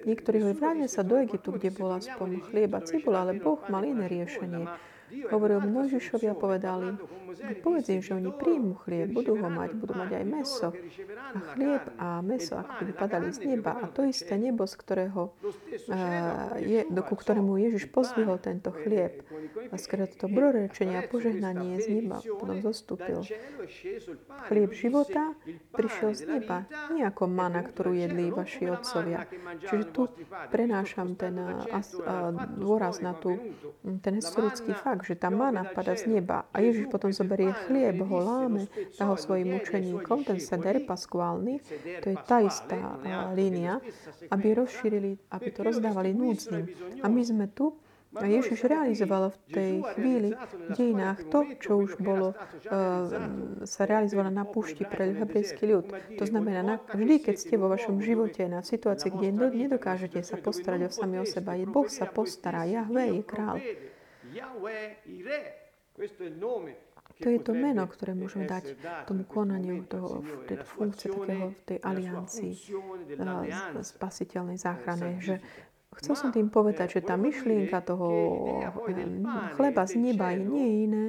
Niektorí 0.07 0.37
hovorí, 0.45 0.57
vráťme 0.57 0.85
sa 0.89 1.01
do 1.01 1.17
Egyptu, 1.17 1.57
kde 1.57 1.69
bola 1.73 1.97
aspoň 1.97 2.29
chlieba, 2.49 2.85
cibula, 2.85 3.25
ale 3.25 3.41
Boh 3.41 3.57
mal 3.69 3.81
iné 3.81 4.05
riešenie. 4.05 4.65
Hovoril 5.07 5.63
Mojžišovi 5.63 6.27
a 6.27 6.35
povedal 6.35 6.99
povedz 7.61 7.89
im, 7.93 8.01
že 8.01 8.17
oni 8.17 8.31
príjmu 8.33 8.73
chlieb, 8.85 9.13
budú 9.13 9.37
ho 9.37 9.49
mať, 9.49 9.69
budú 9.77 9.93
mať 9.93 10.11
aj 10.21 10.25
meso. 10.25 10.69
A 11.35 11.39
chlieb 11.53 11.83
a 11.99 12.07
meso, 12.25 12.53
ako 12.57 12.81
by 12.87 12.93
padali 12.95 13.27
z 13.29 13.39
neba. 13.45 13.77
A 13.77 13.85
to 13.91 14.07
isté 14.07 14.39
nebo, 14.39 14.65
z 14.65 14.75
ktorého, 14.79 15.21
uh, 15.33 16.57
je, 16.57 16.87
do, 16.89 17.01
ku 17.05 17.13
ktorému 17.13 17.59
Ježiš 17.61 17.91
pozvihol 17.91 18.41
tento 18.41 18.73
chlieb. 18.73 19.21
A 19.69 19.75
skrát 19.77 20.13
to 20.15 20.31
brorečenie 20.31 20.97
a 20.97 21.05
požehnanie 21.05 21.77
z 21.83 22.01
neba 22.01 22.23
potom 22.23 22.57
zostúpil. 22.63 23.21
Chlieb 24.49 24.71
života 24.73 25.35
prišiel 25.75 26.11
z 26.15 26.23
neba, 26.25 26.65
nie 26.93 27.03
ako 27.05 27.29
mana, 27.29 27.61
ktorú 27.61 27.93
jedli 27.93 28.33
vaši 28.33 28.71
otcovia. 28.71 29.27
Čiže 29.67 29.85
tu 29.93 30.09
prenášam 30.49 31.13
ten 31.19 31.35
uh, 31.37 31.67
uh, 31.69 32.33
dôraz 32.57 33.03
na 33.03 33.13
tú, 33.13 33.37
ten 34.01 34.17
historický 34.17 34.73
fakt, 34.73 34.96
tak, 34.97 35.05
že 35.05 35.13
tá 35.13 35.29
mana 35.29 35.61
pada 35.61 35.93
z 35.93 36.09
neba 36.09 36.49
a 36.49 36.57
Ježiš 36.57 36.89
potom 36.89 37.13
zoberie 37.13 37.53
chlieb, 37.69 38.01
ho 38.01 38.17
láme, 38.17 38.65
dá 38.97 39.05
ho 39.05 39.13
svojim 39.13 39.53
učeníkom, 39.61 40.25
ten 40.25 40.41
seder 40.41 40.81
paskválny, 40.89 41.61
to 42.01 42.09
je 42.09 42.17
tá 42.25 42.41
istá 42.41 42.97
línia, 43.37 43.77
aby 44.33 44.57
rozšírili, 44.57 45.21
aby 45.29 45.47
to 45.53 45.61
rozdávali 45.61 46.17
núdznym. 46.17 46.65
A 47.05 47.07
my 47.13 47.21
sme 47.21 47.45
tu, 47.53 47.77
a 48.17 48.25
Ježiš 48.25 48.65
realizoval 48.65 49.29
v 49.29 49.37
tej 49.53 49.73
chvíli 49.93 50.29
v 50.33 50.71
dejinách 50.73 51.29
to, 51.29 51.39
čo 51.61 51.77
už 51.85 52.01
bolo, 52.01 52.33
uh, 52.33 52.41
sa 53.61 53.83
realizovalo 53.85 54.33
na 54.33 54.41
púšti 54.41 54.87
pre 54.87 55.13
hebrejský 55.13 55.69
ľud. 55.69 55.85
To 56.17 56.25
znamená, 56.25 56.65
na, 56.65 56.75
vždy, 56.81 57.21
keď 57.21 57.35
ste 57.37 57.61
vo 57.61 57.69
vašom 57.69 58.01
živote 58.01 58.49
na 58.49 58.65
situácii, 58.65 59.13
kde 59.13 59.37
nedokážete 59.53 60.25
sa 60.25 60.39
postarať 60.41 60.87
o 60.87 60.89
sami 60.89 61.21
o 61.21 61.27
seba, 61.29 61.53
Boh 61.69 61.85
sa 61.85 62.09
postará, 62.09 62.65
Jahve 62.65 63.21
je 63.21 63.21
král. 63.21 63.61
To 67.17 67.29
je 67.33 67.39
to 67.41 67.53
meno, 67.57 67.81
ktoré 67.89 68.13
môžeme 68.13 68.45
dať 68.45 68.77
tomu 69.09 69.25
konaniu 69.25 69.81
toho, 69.89 70.21
tej 70.45 70.61
funkcie 70.61 71.09
takého 71.09 71.49
v 71.49 71.61
tej 71.65 71.77
aliancii 71.81 72.53
spasiteľnej 73.81 74.61
záchrane, 74.61 75.17
že 75.17 75.41
Chcel 75.97 76.13
som 76.13 76.29
tým 76.29 76.53
povedať, 76.53 77.01
že 77.01 77.01
tá 77.01 77.17
myšlienka 77.17 77.81
toho 77.81 78.07
chleba 79.57 79.83
z 79.89 79.93
neba 79.97 80.29
je 80.33 80.45
nie 80.45 80.67
iné, 80.85 81.05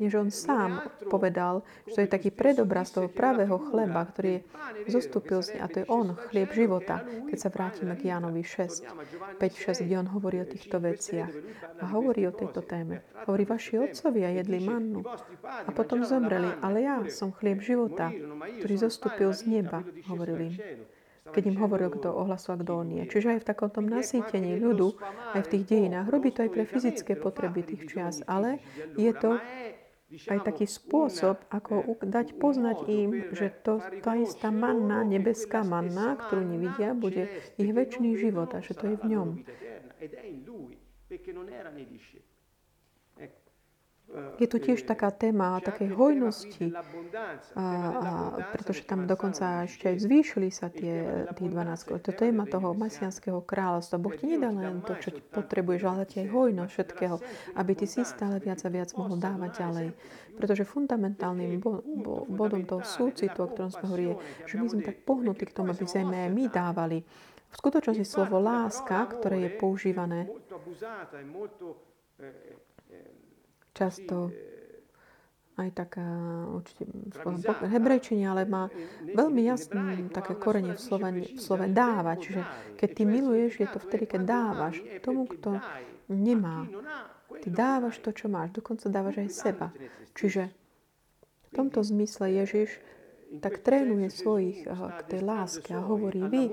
než 0.00 0.18
on 0.18 0.28
sám 0.32 0.88
povedal, 1.06 1.62
že 1.86 1.94
to 1.94 2.02
je 2.02 2.10
taký 2.10 2.30
predobraz 2.32 2.90
toho 2.90 3.12
pravého 3.12 3.54
chleba, 3.70 4.02
ktorý 4.02 4.40
zostúpil 4.88 5.44
z 5.44 5.60
a 5.60 5.68
to 5.68 5.84
je 5.84 5.86
on, 5.86 6.16
chlieb 6.32 6.50
života, 6.50 7.04
keď 7.04 7.38
sa 7.38 7.52
vrátime 7.52 7.94
k 7.94 8.08
Jánovi 8.10 8.42
6, 8.42 9.38
5, 9.38 9.38
6, 9.38 9.84
kde 9.86 9.94
on 10.00 10.08
hovorí 10.10 10.40
o 10.40 10.48
týchto 10.48 10.80
veciach 10.80 11.30
a 11.78 11.84
hovorí 11.92 12.26
o 12.26 12.34
tejto 12.34 12.64
téme. 12.64 13.04
Hovorí, 13.28 13.44
vaši 13.46 13.78
otcovia 13.78 14.32
jedli 14.32 14.58
mannu 14.64 15.04
a 15.44 15.70
potom 15.70 16.02
zomreli, 16.02 16.50
ale 16.64 16.78
ja 16.82 16.98
som 17.12 17.30
chlieb 17.30 17.62
života, 17.62 18.10
ktorý 18.58 18.74
zostúpil 18.80 19.30
z 19.36 19.60
neba, 19.60 19.84
hovoril 20.08 20.56
keď 21.32 21.42
im 21.48 21.58
hovoril, 21.58 21.88
kto 21.88 22.12
kto 22.12 22.72
on 22.76 22.88
je. 22.92 23.04
Čiže 23.08 23.36
aj 23.36 23.40
v 23.42 23.48
takomto 23.48 23.80
nasýtení 23.80 24.60
ľudu, 24.60 24.94
aj 25.32 25.40
v 25.48 25.50
tých 25.56 25.64
dejinách, 25.66 26.06
robí 26.12 26.30
to 26.30 26.44
aj 26.44 26.50
pre 26.52 26.64
fyzické 26.68 27.16
potreby 27.16 27.64
tých 27.64 27.88
čias, 27.88 28.20
ale 28.28 28.60
je 28.94 29.10
to 29.16 29.40
aj 30.28 30.38
taký 30.44 30.68
spôsob, 30.68 31.40
ako 31.48 31.96
dať 32.04 32.36
poznať 32.36 32.84
im, 32.84 33.32
že 33.32 33.48
to, 33.64 33.80
tá 34.04 34.12
istá 34.20 34.52
manna, 34.52 35.00
nebeská 35.08 35.64
manna, 35.64 36.20
ktorú 36.20 36.44
nevidia, 36.44 36.92
bude 36.92 37.32
ich 37.56 37.70
väčší 37.72 38.20
život 38.20 38.52
a 38.52 38.60
že 38.60 38.76
to 38.76 38.92
je 38.92 38.96
v 39.00 39.04
ňom. 39.08 39.28
Je 44.12 44.44
tu 44.44 44.60
tiež 44.60 44.84
taká 44.84 45.08
téma 45.08 45.56
takej 45.64 45.88
hojnosti, 45.96 46.68
a, 47.56 47.64
a, 47.64 47.64
pretože 48.52 48.84
tam 48.84 49.08
dokonca 49.08 49.64
ešte 49.64 49.88
aj 49.88 49.96
zvýšili 50.04 50.52
sa 50.52 50.68
tie, 50.68 51.24
tých 51.32 51.48
12 51.48 51.96
To 51.96 52.08
je 52.12 52.16
téma 52.28 52.44
toho 52.44 52.76
mesianského 52.76 53.40
kráľovstva. 53.40 53.96
Boh 53.96 54.12
ti 54.12 54.28
nedá 54.28 54.52
len 54.52 54.84
to, 54.84 55.00
čo 55.00 55.16
potrebuješ, 55.32 55.82
ale 55.88 56.04
ti 56.04 56.20
aj 56.20 56.28
hojnosť 56.28 56.72
všetkého, 56.76 57.16
aby 57.56 57.72
ty 57.72 57.86
si 57.88 58.04
stále 58.04 58.36
viac 58.36 58.60
a 58.60 58.68
viac 58.68 58.92
mohol 59.00 59.16
dávať 59.16 59.50
ďalej. 59.64 59.88
Pretože 60.36 60.68
fundamentálnym 60.68 61.56
bo, 61.56 61.80
bo, 61.80 62.14
bodom 62.28 62.68
toho 62.68 62.84
súcitu, 62.84 63.36
o 63.40 63.48
ktorom 63.48 63.72
sme 63.72 63.86
hovorili, 63.88 64.14
že 64.44 64.60
my 64.60 64.68
sme 64.68 64.82
tak 64.84 65.08
pohnutí 65.08 65.48
k 65.48 65.56
tomu, 65.56 65.72
aby 65.72 65.88
sme 65.88 66.28
aj 66.28 66.30
my 66.36 66.44
dávali. 66.52 67.00
V 67.52 67.56
skutočnosti 67.56 68.04
slovo 68.04 68.40
láska, 68.40 69.08
ktoré 69.08 69.48
je 69.48 69.50
používané 69.56 70.28
často 73.82 74.30
aj 75.58 75.68
taká 75.76 76.08
určite 76.48 76.88
hebrejčine, 77.68 78.24
ale 78.24 78.48
má 78.48 78.72
veľmi 79.04 79.44
jasné 79.44 80.08
také 80.08 80.32
korene 80.38 80.74
v 80.74 80.80
slove, 80.80 81.04
v 81.04 81.36
slove 81.36 81.66
dávať. 81.68 82.16
Čiže 82.24 82.42
keď 82.80 82.88
ty 82.88 83.02
miluješ, 83.04 83.52
je 83.60 83.68
to 83.68 83.78
vtedy, 83.82 84.04
keď 84.08 84.20
dávaš 84.24 84.80
tomu, 85.04 85.28
kto 85.28 85.60
nemá. 86.08 86.64
Ty 87.42 87.48
dávaš 87.52 88.00
to, 88.00 88.16
čo 88.16 88.32
máš. 88.32 88.56
Dokonca 88.56 88.88
dávaš 88.88 89.28
aj 89.28 89.28
seba. 89.28 89.68
Čiže 90.16 90.48
v 91.48 91.50
tomto 91.52 91.84
zmysle 91.84 92.32
Ježiš 92.32 92.80
tak 93.40 93.64
trénuje 93.64 94.12
svojich 94.12 94.66
eh, 94.66 94.72
k 94.72 95.00
tej 95.08 95.20
láske 95.24 95.70
a 95.72 95.80
hovorí, 95.80 96.20
vy, 96.28 96.44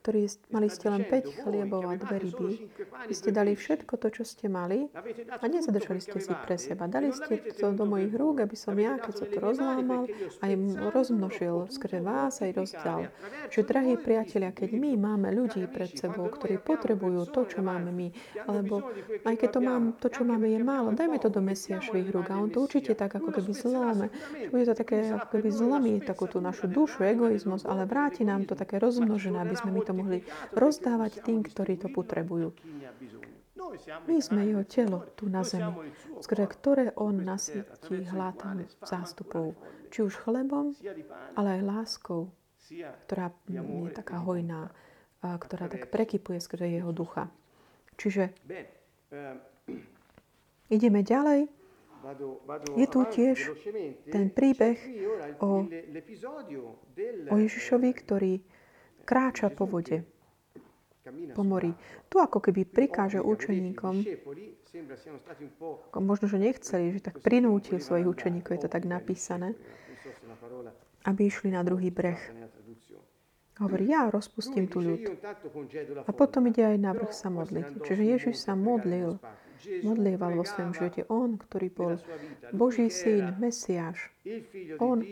ktorí 0.00 0.26
mali 0.54 0.68
ste 0.72 0.88
len 0.88 1.04
5 1.04 1.42
chliebov 1.44 1.82
a 1.86 1.94
dve 2.00 2.16
ryby, 2.24 2.50
vy 3.10 3.14
ste 3.14 3.30
dali 3.34 3.52
všetko 3.52 4.00
to, 4.00 4.08
čo 4.08 4.22
ste 4.24 4.48
mali 4.48 4.88
a 5.28 5.44
nezadržali 5.44 6.00
ste 6.00 6.18
si 6.22 6.32
pre 6.32 6.56
seba. 6.56 6.88
Dali 6.88 7.12
ste 7.12 7.38
to 7.54 7.76
do 7.76 7.84
mojich 7.84 8.14
rúk, 8.16 8.42
aby 8.42 8.56
som 8.56 8.74
ja, 8.78 8.96
keď 8.96 9.14
sa 9.14 9.26
to 9.28 9.38
rozlámal, 9.38 10.08
aj 10.40 10.52
rozmnožil 10.94 11.68
skrze 11.68 12.00
vás, 12.00 12.40
aj 12.40 12.50
rozdal. 12.56 13.12
Čiže, 13.52 13.68
drahí 13.68 13.94
priatelia, 13.98 14.50
keď 14.54 14.74
my 14.74 14.90
máme 14.96 15.28
ľudí 15.30 15.64
pred 15.68 15.92
sebou, 15.94 16.26
ktorí 16.26 16.58
potrebujú 16.58 17.28
to, 17.30 17.46
čo 17.46 17.60
máme 17.60 17.90
my, 17.90 18.08
alebo 18.46 18.90
aj 19.22 19.34
keď 19.38 19.48
to, 19.54 19.60
mám, 19.60 19.82
to 19.98 20.08
čo 20.10 20.22
máme, 20.26 20.50
je 20.50 20.60
málo, 20.62 20.94
dajme 20.94 21.18
to 21.18 21.28
do 21.30 21.40
Mesiašových 21.42 22.08
rúk 22.10 22.26
a 22.30 22.38
on 22.38 22.50
to 22.50 22.62
určite 22.64 22.94
tak 22.94 23.14
ako 23.14 23.30
keby 23.34 23.52
zlome. 23.54 24.06
Bude 24.50 24.64
to 24.66 24.74
také, 24.74 25.14
ako 25.14 25.26
keby 25.38 25.48
zlomí 25.50 25.94
takú 26.02 26.21
tú 26.26 26.38
našu 26.42 26.66
dušu, 26.68 27.06
egoizmus, 27.06 27.62
ale 27.64 27.86
vráti 27.86 28.26
nám 28.26 28.44
to 28.44 28.58
také 28.58 28.82
rozmnožené, 28.82 29.38
aby 29.40 29.54
sme 29.56 29.70
my 29.74 29.80
to 29.86 29.92
mohli 29.94 30.18
rozdávať 30.54 31.22
tým, 31.22 31.46
ktorí 31.46 31.78
to 31.78 31.88
potrebujú. 31.88 32.52
My 34.04 34.20
sme 34.20 34.44
jeho 34.44 34.64
telo 34.68 35.00
tu 35.16 35.32
na 35.32 35.40
zemi, 35.48 35.72
skrze 36.20 36.44
ktoré 36.44 36.92
on 36.98 37.24
nasytí 37.24 38.04
hlad 38.12 38.36
zástupov. 38.84 39.56
Či 39.88 40.04
už 40.04 40.20
chlebom, 40.24 40.76
ale 41.36 41.60
aj 41.60 41.62
láskou, 41.64 42.32
ktorá 43.08 43.32
je 43.48 43.92
taká 43.92 44.20
hojná, 44.20 44.68
ktorá 45.20 45.72
tak 45.72 45.88
prekypuje 45.88 46.40
skrze 46.40 46.68
jeho 46.68 46.92
ducha. 46.92 47.32
Čiže 47.96 48.32
ideme 50.72 51.00
ďalej. 51.04 51.61
Je 52.74 52.86
tu 52.90 53.00
tiež 53.06 53.36
ten 54.10 54.26
príbeh 54.34 54.78
o, 55.38 55.66
o 57.30 57.34
Ježišovi, 57.38 57.90
ktorý 57.94 58.32
kráča 59.06 59.54
po 59.54 59.70
vode. 59.70 60.02
po 61.34 61.42
mori. 61.42 61.74
Tu 62.06 62.16
ako 62.18 62.38
keby 62.38 62.62
prikáže 62.62 63.18
učeníkom, 63.18 64.06
možno, 65.98 66.26
že 66.30 66.38
nechceli, 66.38 66.94
že 66.94 67.00
tak 67.02 67.18
prinútil 67.22 67.82
svojich 67.82 68.06
učeníkov, 68.06 68.54
je 68.54 68.62
to 68.66 68.70
tak 68.70 68.86
napísané, 68.86 69.58
aby 71.02 71.26
išli 71.26 71.50
na 71.50 71.66
druhý 71.66 71.90
breh. 71.90 72.18
Hovorí, 73.60 73.94
ja 73.94 74.08
rozpustím 74.08 74.66
tu 74.66 74.80
ľud. 74.80 75.06
A 76.08 76.10
potom 76.10 76.48
ide 76.48 76.66
aj 76.66 76.78
na 76.80 76.96
vrch 76.96 77.12
sa 77.14 77.28
modliť. 77.28 77.84
Čiže 77.84 78.02
Ježiš 78.02 78.36
sa 78.42 78.56
modlil 78.58 79.20
modlieval 79.82 80.34
vo 80.38 80.44
svojom 80.46 80.72
živote. 80.74 81.06
On, 81.10 81.38
ktorý 81.38 81.68
bol 81.72 81.92
Boží 82.54 82.90
syn, 82.90 83.36
Mesiáš. 83.38 84.12
On 84.78 85.02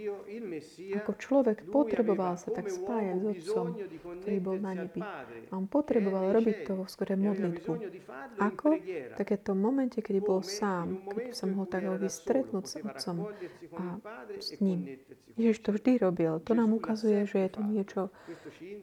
ako 0.95 1.13
človek 1.19 1.67
potreboval 1.67 2.39
sa 2.39 2.55
tak 2.55 2.71
spájať 2.71 3.17
s 3.19 3.25
Otcom, 3.27 3.75
ktorý 4.23 4.39
bol 4.39 4.57
na 4.63 4.73
nebi. 4.79 5.03
A 5.03 5.53
on 5.59 5.67
potreboval 5.67 6.31
robiť 6.31 6.63
to 6.63 6.79
vo 6.79 6.87
skore 6.87 7.19
modlitbu. 7.19 7.73
Ako? 8.39 8.79
Tak 9.19 9.27
je 9.35 9.39
to 9.43 9.53
v 9.55 9.61
momente, 9.61 9.99
kedy 9.99 10.23
bol 10.23 10.47
sám, 10.47 11.11
keď 11.11 11.35
sa 11.35 11.45
mohol 11.51 11.67
tak 11.67 11.83
stretnúť 12.07 12.65
s 12.71 12.75
Otcom 12.79 13.35
a 13.75 13.99
s 14.39 14.55
ním. 14.63 14.95
Ježiš 15.35 15.59
to 15.67 15.75
vždy 15.75 15.99
robil. 16.07 16.39
To 16.47 16.53
nám 16.55 16.71
ukazuje, 16.71 17.27
že 17.27 17.49
je 17.49 17.51
to 17.51 17.61
niečo, 17.67 18.01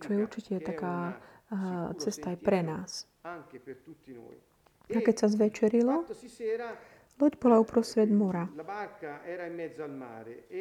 čo 0.04 0.08
je 0.12 0.18
určite 0.20 0.60
taká 0.60 1.16
cesta 2.04 2.36
aj 2.36 2.38
pre 2.44 2.60
nás. 2.60 3.08
A 4.96 5.00
keď 5.04 5.16
sa 5.20 5.28
zvečerilo, 5.28 6.08
loď 7.20 7.34
bola 7.42 7.60
uprostred 7.60 8.08
mora. 8.08 8.48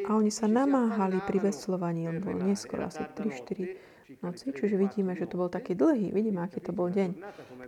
A 0.07 0.11
oni 0.15 0.31
sa 0.35 0.47
namáhali 0.51 1.23
pri 1.23 1.39
veslovaní, 1.39 2.11
bol 2.19 2.35
neskoro, 2.35 2.91
asi 2.91 3.07
3-4 3.07 3.96
noci, 4.23 4.53
čiže 4.55 4.77
vidíme, 4.79 5.13
že 5.19 5.27
to 5.27 5.39
bol 5.39 5.51
taký 5.51 5.75
dlhý, 5.75 6.15
vidíme, 6.15 6.43
aký 6.43 6.63
to 6.63 6.71
bol 6.71 6.89
deň. 6.91 7.11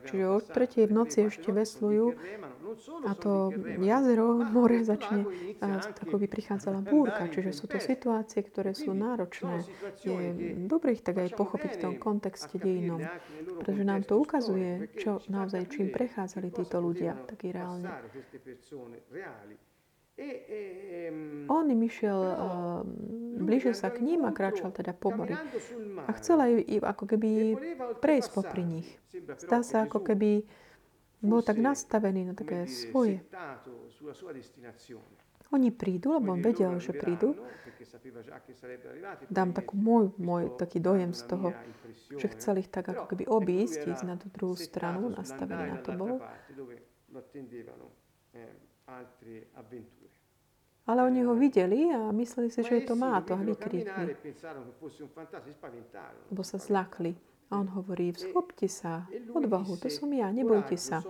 Čiže 0.06 0.24
o 0.28 0.38
tretej 0.38 0.84
v 0.86 0.92
noci 0.94 1.18
ešte 1.26 1.50
veslujú 1.50 2.14
a 3.04 3.12
to 3.18 3.50
jazero, 3.80 4.38
more 4.44 4.78
začne, 4.84 5.26
ako 6.04 6.14
by 6.20 6.26
prichádzala 6.28 6.80
búrka, 6.84 7.26
čiže 7.28 7.50
sú 7.56 7.64
to 7.66 7.80
situácie, 7.80 8.44
ktoré 8.44 8.72
sú 8.76 8.94
náročné. 8.94 9.64
Je 10.04 10.54
dobre 10.68 10.94
ich 10.94 11.02
tak 11.02 11.18
aj 11.18 11.34
pochopiť 11.34 11.70
v 11.78 11.82
tom 11.82 11.94
kontexte 11.98 12.56
dejinom, 12.60 13.02
pretože 13.60 13.82
nám 13.82 14.04
to 14.06 14.20
ukazuje, 14.20 14.92
čo 15.00 15.22
naozaj 15.28 15.68
čím 15.72 15.90
prechádzali 15.90 16.48
títo 16.54 16.78
ľudia, 16.78 17.16
taký 17.26 17.50
reálne. 17.52 17.90
On 21.48 21.64
im 21.70 21.82
išiel, 21.86 22.18
uh, 22.18 22.82
blížil 23.38 23.72
sa 23.72 23.88
k 23.94 24.02
ním 24.02 24.26
a 24.26 24.34
kráčal 24.34 24.74
teda 24.74 24.90
po 24.90 25.14
mori. 25.14 25.38
A 26.04 26.10
chcel 26.18 26.42
aj 26.42 26.52
ako 26.82 27.04
keby 27.14 27.30
prejsť 28.02 28.28
popri 28.34 28.66
nich. 28.66 28.88
Zdá 29.38 29.62
sa, 29.62 29.86
ako 29.86 30.02
keby 30.02 30.42
bol 31.22 31.42
tak 31.42 31.62
nastavený 31.62 32.30
na 32.30 32.34
také 32.34 32.66
svoje. 32.66 33.22
Oni 35.48 35.72
prídu, 35.72 36.12
lebo 36.12 36.36
on 36.36 36.44
vedel, 36.44 36.76
že 36.76 36.92
prídu. 36.92 37.32
Dám 39.32 39.56
takú 39.56 39.80
môj, 39.80 40.12
môj 40.20 40.52
taký 40.60 40.76
dojem 40.76 41.16
z 41.16 41.22
toho, 41.24 41.56
že 42.20 42.26
chcel 42.36 42.60
ich 42.60 42.68
tak 42.68 42.92
ako 42.92 43.08
keby 43.08 43.24
obísť, 43.24 43.88
ísť 43.88 44.04
na 44.04 44.20
tú 44.20 44.28
druhú 44.28 44.58
stranu, 44.58 45.08
nastavený 45.08 45.64
na 45.72 45.78
to 45.80 45.90
bol. 45.96 46.20
Ale 50.88 51.04
oni 51.04 51.20
ho 51.20 51.36
videli 51.36 51.92
a 51.92 52.08
mysleli 52.16 52.48
si, 52.48 52.64
že 52.64 52.80
je 52.80 52.84
to 52.88 52.96
máto 52.96 53.36
a 53.36 53.40
vykríkli. 53.44 54.16
Lebo 56.32 56.42
sa 56.42 56.56
zlakli. 56.56 57.12
A 57.48 57.64
on 57.64 57.68
hovorí, 57.72 58.12
vzchopte 58.12 58.68
sa, 58.68 59.08
odvahu, 59.32 59.80
to 59.80 59.88
som 59.88 60.12
ja, 60.12 60.28
nebojte 60.28 60.76
sa. 60.76 61.00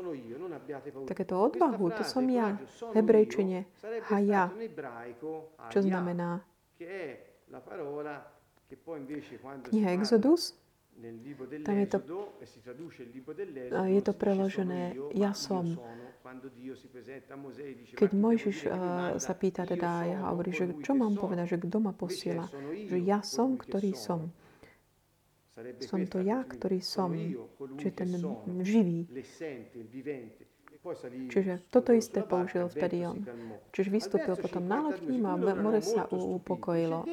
Takéto 1.03 1.35
odvahu, 1.35 1.91
to 1.99 2.07
som 2.07 2.23
ja, 2.31 2.55
hebrejčine, 2.95 3.67
haja, 4.07 4.47
čo 5.67 5.83
znamená 5.83 6.47
kniha 9.69 9.91
Exodus, 9.99 10.55
tam 11.65 11.77
je 11.79 11.87
to, 11.87 11.99
je 13.87 14.03
to 14.03 14.13
preložené 14.13 14.99
ja 15.15 15.31
som. 15.31 15.79
Keď 17.95 18.11
Mojžiš 18.13 18.59
sa 19.17 19.33
pýta 19.39 19.63
teda, 19.65 19.91
ja 20.05 20.21
hovorí, 20.29 20.51
že 20.53 20.69
čo 20.83 20.93
mám 20.99 21.15
povedať, 21.15 21.57
že 21.57 21.63
kto 21.63 21.79
ma 21.79 21.95
posiela? 21.95 22.51
Že 22.91 22.99
ja 23.01 23.23
som, 23.23 23.55
ktorý 23.55 23.95
som. 23.95 24.29
Som 25.83 26.07
to 26.07 26.23
ja, 26.23 26.43
ktorý 26.43 26.79
som. 26.83 27.15
Čiže 27.79 27.93
ten 27.95 28.11
živý. 28.63 29.07
Čiže 31.29 31.69
toto 31.69 31.91
isté 31.93 32.23
použil 32.23 32.65
vtedy 32.71 33.05
on. 33.05 33.21
Čiže 33.75 33.89
vystúpil 33.91 34.35
potom 34.39 34.65
na 34.65 34.89
loď 34.89 35.03
a 35.05 35.55
more 35.59 35.83
sa 35.83 36.07
upokojilo. 36.09 37.05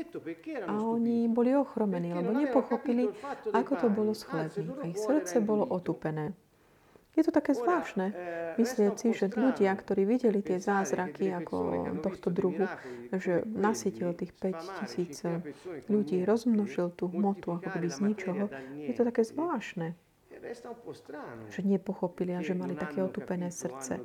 A 0.69 0.73
oni 0.79 1.27
boli 1.27 1.51
ochromení, 1.57 2.13
lebo 2.13 2.31
nepochopili, 2.31 3.09
ako 3.51 3.73
to 3.75 3.87
bolo 3.89 4.13
s 4.13 4.23
chlebmi. 4.23 4.69
A 4.79 4.83
ich 4.89 4.99
srdce 5.01 5.41
bolo 5.41 5.65
otupené. 5.65 6.37
Je 7.15 7.23
to 7.23 7.31
také 7.31 7.55
zvláštne, 7.55 8.11
myslieť 8.59 8.93
si, 8.99 9.15
že 9.15 9.31
ľudia, 9.31 9.71
ktorí 9.71 10.03
videli 10.03 10.43
tie 10.43 10.59
zázraky 10.59 11.31
ako 11.31 11.55
tohto 12.03 12.27
druhu, 12.27 12.67
že 13.15 13.47
nasytil 13.47 14.11
tých 14.11 14.35
5 14.35 14.83
tisíc 14.83 15.23
ľudí, 15.87 16.27
rozmnožil 16.27 16.91
tú 16.91 17.07
hmotu 17.07 17.55
ako 17.55 17.71
keby 17.71 17.87
z 17.87 17.99
ničoho, 18.03 18.45
je 18.75 18.91
to 18.91 19.07
také 19.07 19.23
zvláštne 19.23 19.95
že 21.49 21.61
nepochopili 21.65 22.35
a 22.37 22.41
že 22.41 22.53
mali 22.53 22.75
také 22.77 23.01
otupené 23.03 23.51
srdce. 23.51 23.99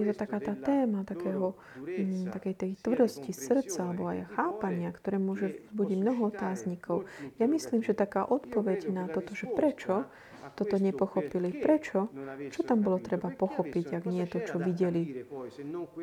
Je 0.00 0.08
to 0.08 0.16
taká 0.16 0.40
tá 0.40 0.56
téma 0.56 1.04
takého, 1.04 1.52
m, 1.84 2.32
takej 2.32 2.54
tej 2.56 2.70
tvrdosti 2.80 3.28
srdca 3.36 3.92
alebo 3.92 4.08
aj 4.08 4.24
chápania, 4.32 4.88
ktoré 4.88 5.20
môže 5.20 5.60
vzbudiť 5.68 5.98
mnoho 6.00 6.32
otáznikov. 6.32 7.04
Ja 7.36 7.44
myslím, 7.44 7.84
že 7.84 7.92
taká 7.92 8.24
odpoveď 8.24 8.88
na 8.88 9.04
toto, 9.04 9.36
že 9.36 9.52
prečo 9.52 10.08
toto 10.56 10.80
nepochopili, 10.80 11.60
prečo, 11.60 12.08
čo 12.52 12.60
tam 12.64 12.80
bolo 12.80 13.00
treba 13.00 13.28
pochopiť, 13.32 14.00
ak 14.00 14.04
nie 14.08 14.24
to, 14.28 14.40
čo 14.44 14.56
videli, 14.60 15.24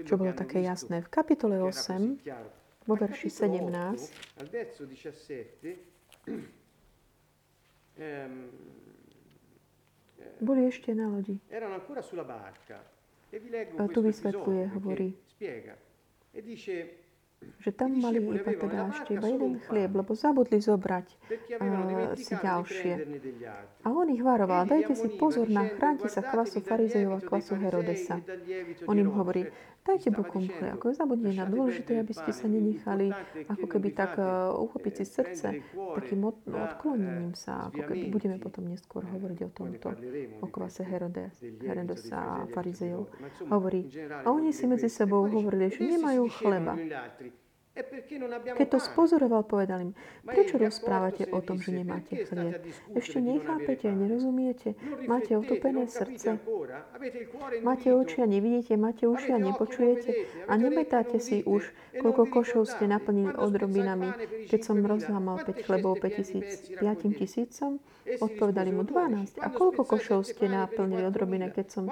čo 0.05 0.13
bolo 0.17 0.33
také 0.37 0.61
jasné. 0.61 1.01
V 1.01 1.09
kapitole 1.09 1.61
8, 1.61 2.85
vo 2.85 2.93
verši 2.93 3.29
17, 3.29 4.09
Ehm, 6.27 6.45
Boli 10.41 10.61
ešte 10.65 10.93
na 10.97 11.05
lodi. 11.09 11.37
A 13.77 13.83
tu 13.87 13.99
vysvetľuje, 14.01 14.63
hovorí, 14.73 15.15
že 17.61 17.71
tam 17.73 17.97
mali 17.97 18.21
iba 18.21 18.53
teda 18.53 18.93
ešte 18.93 19.17
iba 19.17 19.27
jeden 19.33 19.57
chlieb, 19.65 19.91
lebo 19.97 20.13
zabudli 20.13 20.61
zobrať 20.61 21.07
uh, 21.57 22.13
si 22.13 22.37
ďalšie. 22.37 22.93
A 23.81 23.87
on 23.89 24.13
ich 24.13 24.21
varoval, 24.21 24.69
dajte 24.69 24.93
si 24.93 25.09
pozor 25.17 25.49
na, 25.49 25.65
chránte 25.65 26.05
sa 26.05 26.21
kvasu 26.21 26.61
farizejov 26.61 27.17
a 27.17 27.25
kvasu 27.25 27.57
Herodesa. 27.57 28.21
On 28.85 28.93
im 28.93 29.09
hovorí, 29.09 29.49
dajte 29.81 30.09
chlieb, 30.13 30.71
ako 30.77 30.93
zabudne 30.93 31.33
na 31.33 31.45
dôležité, 31.49 32.01
aby 32.01 32.13
ste 32.13 32.31
sa 32.31 32.45
nenechali 32.45 33.09
ako 33.49 33.65
keby 33.65 33.89
tak 33.91 34.17
uh, 34.21 34.53
uchopiť 34.55 34.93
si 35.01 35.05
srdce 35.05 35.47
takým 35.73 36.21
od, 36.25 36.37
odklonením 36.45 37.33
sa, 37.33 37.69
ako 37.73 37.89
keby 37.89 38.13
budeme 38.13 38.37
potom 38.37 38.69
neskôr 38.69 39.03
hovoriť 39.05 39.39
o 39.45 39.49
tomto, 39.49 39.89
o 40.41 40.47
kvase 40.47 40.85
Herodes, 40.85 41.33
a 42.13 42.45
farizejov. 42.53 43.09
Hovorí, 43.49 43.89
a 44.09 44.27
oni 44.29 44.53
si 44.53 44.69
medzi 44.69 44.87
sebou 44.87 45.25
hovorili, 45.25 45.73
že 45.73 45.83
nemajú 45.85 46.29
chleba. 46.29 46.77
Keď 47.71 48.67
to 48.67 48.79
spozoroval, 48.83 49.47
povedal 49.47 49.79
im, 49.79 49.91
prečo 50.27 50.59
rozprávate 50.59 51.23
o 51.31 51.39
tom, 51.39 51.55
že 51.55 51.71
nemáte 51.71 52.27
chlieb? 52.27 52.67
Ešte 52.91 53.23
nechápete 53.23 53.87
a 53.87 53.95
nerozumiete? 53.95 54.75
Máte 55.07 55.39
otopené 55.39 55.87
srdce? 55.87 56.35
Máte 57.63 57.95
oči 57.95 58.19
a 58.19 58.27
nevidíte? 58.27 58.75
Máte 58.75 59.07
uši 59.07 59.31
a 59.31 59.39
nepočujete? 59.39 60.11
A 60.51 60.59
nemetáte 60.59 61.23
si 61.23 61.47
už, 61.47 61.71
koľko 61.95 62.27
košov 62.27 62.67
ste 62.67 62.91
naplnili 62.91 63.31
odrobinami, 63.39 64.11
keď 64.51 64.59
som 64.67 64.83
rozlámal 64.83 65.39
5 65.39 65.63
chlebov 65.63 65.95
5 66.03 66.83
tisícom? 67.15 67.79
Odpovedali 68.01 68.75
mu 68.75 68.83
12. 68.83 69.39
A 69.39 69.47
koľko 69.47 69.87
košov 69.87 70.27
ste 70.27 70.51
naplnili 70.51 71.07
odrobina, 71.07 71.47
keď 71.47 71.65
som 71.71 71.85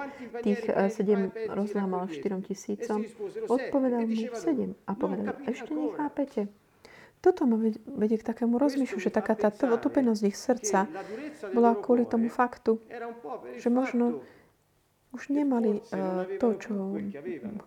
tých 0.44 0.66
7 0.68 0.92
eh, 0.92 1.48
rozlámal 1.54 2.10
4 2.10 2.20
tisícom? 2.44 3.06
Odpovedal 3.48 4.04
mu 4.04 4.28
7. 4.28 4.74
A 4.84 4.92
povedal, 4.92 5.38
ešte 5.46 5.69
ešte 5.70 5.78
nechápete? 5.78 6.42
Toto 7.20 7.44
ma 7.44 7.60
vedie 8.00 8.16
k 8.16 8.24
takému 8.24 8.56
rozmýšľu, 8.56 8.98
že 8.98 9.12
taká 9.12 9.36
tá 9.36 9.52
otupenosť 9.52 10.22
ich 10.24 10.36
srdca 10.40 10.88
bola 11.52 11.76
kvôli 11.76 12.08
tomu 12.08 12.32
faktu, 12.32 12.80
že 13.60 13.68
možno 13.68 14.24
už 15.12 15.28
nemali 15.28 15.78
uh, 15.78 16.24
to, 16.40 16.56
čo 16.56 16.96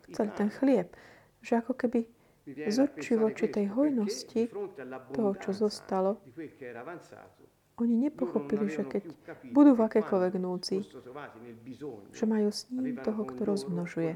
chceli, 0.10 0.30
ten 0.34 0.50
chlieb. 0.50 0.90
Že 1.46 1.54
ako 1.62 1.74
keby 1.78 2.00
z 2.50 2.78
očí 2.82 3.14
voči 3.14 3.46
tej 3.48 3.72
hojnosti 3.72 4.50
toho, 5.14 5.32
čo 5.38 5.52
zostalo, 5.54 6.18
Oni 7.82 7.98
nepochopili, 7.98 8.70
že 8.70 8.86
keď 8.86 9.04
budú 9.50 9.74
v 9.74 9.82
akékoľvek 9.90 10.34
núci, 10.38 10.86
že 12.14 12.26
majú 12.30 12.54
s 12.54 12.70
ním 12.70 13.02
toho, 13.02 13.26
kto 13.26 13.50
rozmnožuje. 13.50 14.14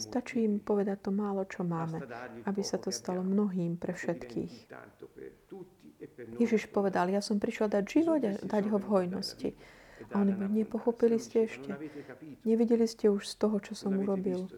Stačí 0.00 0.40
im 0.40 0.56
povedať 0.56 1.04
to 1.04 1.10
málo, 1.12 1.44
čo 1.44 1.68
máme, 1.68 2.00
aby 2.48 2.62
sa 2.64 2.80
to 2.80 2.88
stalo 2.88 3.20
mnohým 3.20 3.76
pre 3.76 3.92
všetkých. 3.92 4.72
Ježiš 6.40 6.72
povedal, 6.72 7.12
ja 7.12 7.20
som 7.20 7.36
prišiel 7.36 7.68
dať 7.68 7.84
život 7.84 8.20
a 8.24 8.40
dať 8.40 8.64
ho 8.72 8.80
v 8.80 8.88
hojnosti. 8.88 9.50
A 10.12 10.20
oni 10.24 10.32
by 10.32 10.46
nepochopili 10.64 11.20
ste 11.20 11.44
ešte. 11.44 11.76
Nevideli 12.48 12.88
ste 12.88 13.12
už 13.12 13.28
z 13.28 13.34
toho, 13.36 13.56
čo 13.60 13.76
som 13.76 13.94
urobil. 13.94 14.48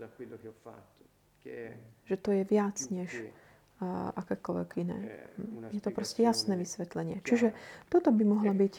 Že 2.07 2.17
to 2.23 2.31
je 2.31 2.43
viac 2.47 2.79
než 2.95 3.11
a 3.77 4.09
akékoľvek 4.17 4.71
iné. 4.81 4.99
Je 5.69 5.85
to 5.85 5.93
proste 5.93 6.25
jasné 6.25 6.57
vysvetlenie. 6.57 7.21
Čiže 7.21 7.53
toto 7.93 8.09
by 8.09 8.25
mohla 8.25 8.57
byť 8.57 8.75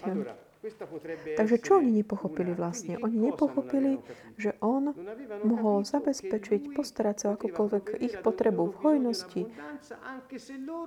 Takže 1.37 1.55
čo 1.61 1.79
oni 1.79 1.91
nepochopili 2.03 2.51
vlastne? 2.53 2.97
Oni 2.99 3.17
nepochopili, 3.17 4.01
že 4.35 4.55
on 4.59 4.91
mohol 5.45 5.87
zabezpečiť, 5.87 6.73
postarať 6.75 7.15
sa 7.17 7.27
akokoľvek 7.35 8.01
ich 8.01 8.15
potrebu 8.21 8.73
v 8.73 8.77
hojnosti, 8.83 9.41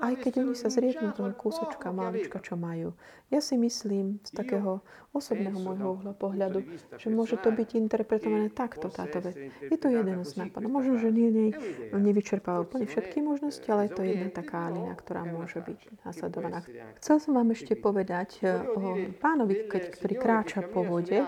aj 0.01 0.15
keď 0.21 0.33
oni 0.45 0.55
sa 0.57 0.69
zrieknú 0.69 1.15
toho 1.15 1.33
kúsočka, 1.35 1.95
malička, 1.95 2.43
čo 2.43 2.59
majú. 2.59 2.93
Ja 3.31 3.39
si 3.39 3.55
myslím 3.55 4.19
z 4.27 4.31
takého 4.35 4.83
osobného 5.11 5.59
môjho 5.59 6.15
pohľadu, 6.19 6.63
že 6.99 7.09
môže 7.11 7.35
to 7.39 7.51
byť 7.51 7.69
interpretované 7.79 8.47
takto, 8.51 8.87
táto 8.91 9.19
vec. 9.19 9.35
Je 9.63 9.75
to 9.75 9.91
jeden 9.91 10.23
z 10.23 10.33
nápadov. 10.39 10.71
Možno, 10.71 11.03
že 11.03 11.11
nie, 11.11 11.31
nie, 11.35 11.51
nevyčerpáva 11.91 12.63
úplne 12.63 12.87
všetky 12.87 13.19
možnosti, 13.19 13.67
ale 13.67 13.91
je 13.91 13.93
to 13.99 14.03
jedna 14.07 14.31
taká 14.31 14.71
línia, 14.71 14.95
ktorá 14.95 15.27
môže 15.27 15.59
byť 15.63 16.07
nasledovaná. 16.07 16.63
Chcel 17.03 17.17
som 17.19 17.33
vám 17.35 17.51
ešte 17.51 17.75
povedať 17.75 18.43
eh, 18.43 18.55
o 18.63 19.11
pánovi 19.19 19.67
keď, 19.71 19.83
ktorý 19.95 20.15
kráča 20.19 20.67
po 20.67 20.83
vode, 20.83 21.23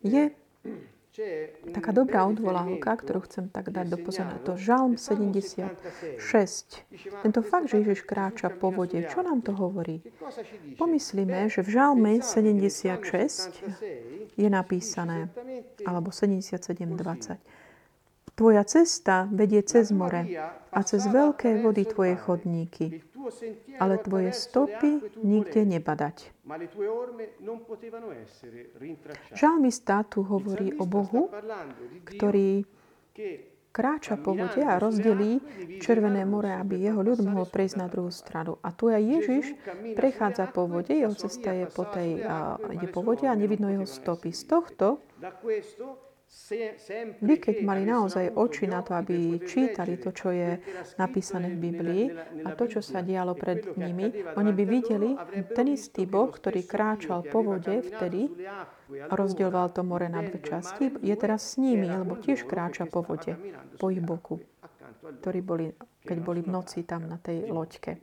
je 0.00 0.32
taká 1.74 1.90
dobrá 1.92 2.24
odvolávka, 2.24 2.96
ktorú 2.96 3.20
chcem 3.26 3.50
tak 3.50 3.74
dať 3.74 3.92
do 3.92 3.98
pozornosti. 4.00 4.46
To 4.46 4.54
Žalm 4.56 4.94
76. 4.96 5.76
Tento 7.20 7.40
fakt, 7.42 7.68
že 7.68 7.82
Ježiš 7.82 8.06
kráča 8.06 8.48
po 8.48 8.70
vode, 8.72 8.96
čo 9.04 9.20
nám 9.20 9.42
to 9.42 9.52
hovorí? 9.52 10.00
Pomyslíme, 10.78 11.50
že 11.50 11.60
v 11.66 11.68
Žalme 11.76 12.24
76 12.24 13.52
je 14.38 14.48
napísané, 14.48 15.28
alebo 15.84 16.14
77.20. 16.14 17.59
Tvoja 18.40 18.64
cesta 18.64 19.28
vedie 19.28 19.60
cez 19.60 19.92
more 19.92 20.24
a 20.72 20.80
cez 20.80 21.04
veľké 21.04 21.60
vody 21.60 21.84
tvoje 21.84 22.16
chodníky 22.16 23.04
ale 23.78 23.98
tvoje 23.98 24.30
stopy 24.34 25.00
nikde 25.22 25.62
nebadať. 25.64 26.16
Žalmista 29.32 30.02
tu 30.08 30.26
hovorí 30.26 30.74
o 30.76 30.84
Bohu, 30.84 31.30
ktorý 32.04 32.66
kráča 33.70 34.18
po 34.18 34.34
vode 34.34 34.58
a 34.66 34.82
rozdelí 34.82 35.38
Červené 35.78 36.26
more, 36.26 36.50
aby 36.58 36.82
jeho 36.82 37.06
ľud 37.06 37.22
mohol 37.22 37.46
prejsť 37.46 37.76
na 37.78 37.86
druhú 37.86 38.10
stranu. 38.10 38.58
A 38.66 38.74
tu 38.74 38.90
aj 38.90 38.98
Ježiš 38.98 39.54
prechádza 39.94 40.50
po 40.50 40.66
vode, 40.66 40.90
jeho 40.90 41.14
cesta 41.14 41.54
je 41.54 41.70
po, 41.70 41.86
tej, 41.86 42.18
a, 42.26 42.58
ide 42.74 42.90
po 42.90 43.06
vode 43.06 43.30
a 43.30 43.34
nevidno 43.38 43.70
jeho 43.70 43.86
stopy. 43.86 44.34
Z 44.34 44.50
tohto 44.50 44.98
vy, 47.22 47.34
keď 47.42 47.56
mali 47.66 47.82
naozaj 47.82 48.34
oči 48.38 48.70
na 48.70 48.82
to, 48.86 48.94
aby 48.94 49.42
čítali 49.42 49.98
to, 49.98 50.14
čo 50.14 50.30
je 50.30 50.62
napísané 50.98 51.50
v 51.50 51.58
Biblii 51.58 52.04
a 52.46 52.54
to, 52.54 52.70
čo 52.70 52.80
sa 52.82 53.02
dialo 53.02 53.34
pred 53.34 53.74
nimi, 53.74 54.10
oni 54.38 54.50
by 54.54 54.64
videli 54.66 55.10
ten 55.54 55.66
istý 55.74 56.06
Boh, 56.06 56.30
ktorý 56.30 56.62
kráčal 56.66 57.26
po 57.26 57.42
vode 57.42 57.82
vtedy 57.82 58.30
a 59.10 59.12
rozdieloval 59.14 59.74
to 59.74 59.82
more 59.82 60.06
na 60.06 60.22
dve 60.22 60.38
časti, 60.38 61.02
je 61.02 61.14
teraz 61.18 61.54
s 61.54 61.62
nimi, 61.62 61.86
lebo 61.86 62.14
tiež 62.18 62.46
kráča 62.46 62.86
po 62.86 63.02
vode, 63.02 63.34
po 63.78 63.90
ich 63.90 64.02
boku, 64.02 64.38
ktorí 65.22 65.40
boli, 65.42 65.66
keď 66.06 66.18
boli 66.22 66.40
v 66.46 66.50
noci 66.50 66.86
tam 66.86 67.10
na 67.10 67.18
tej 67.18 67.50
loďke. 67.50 67.98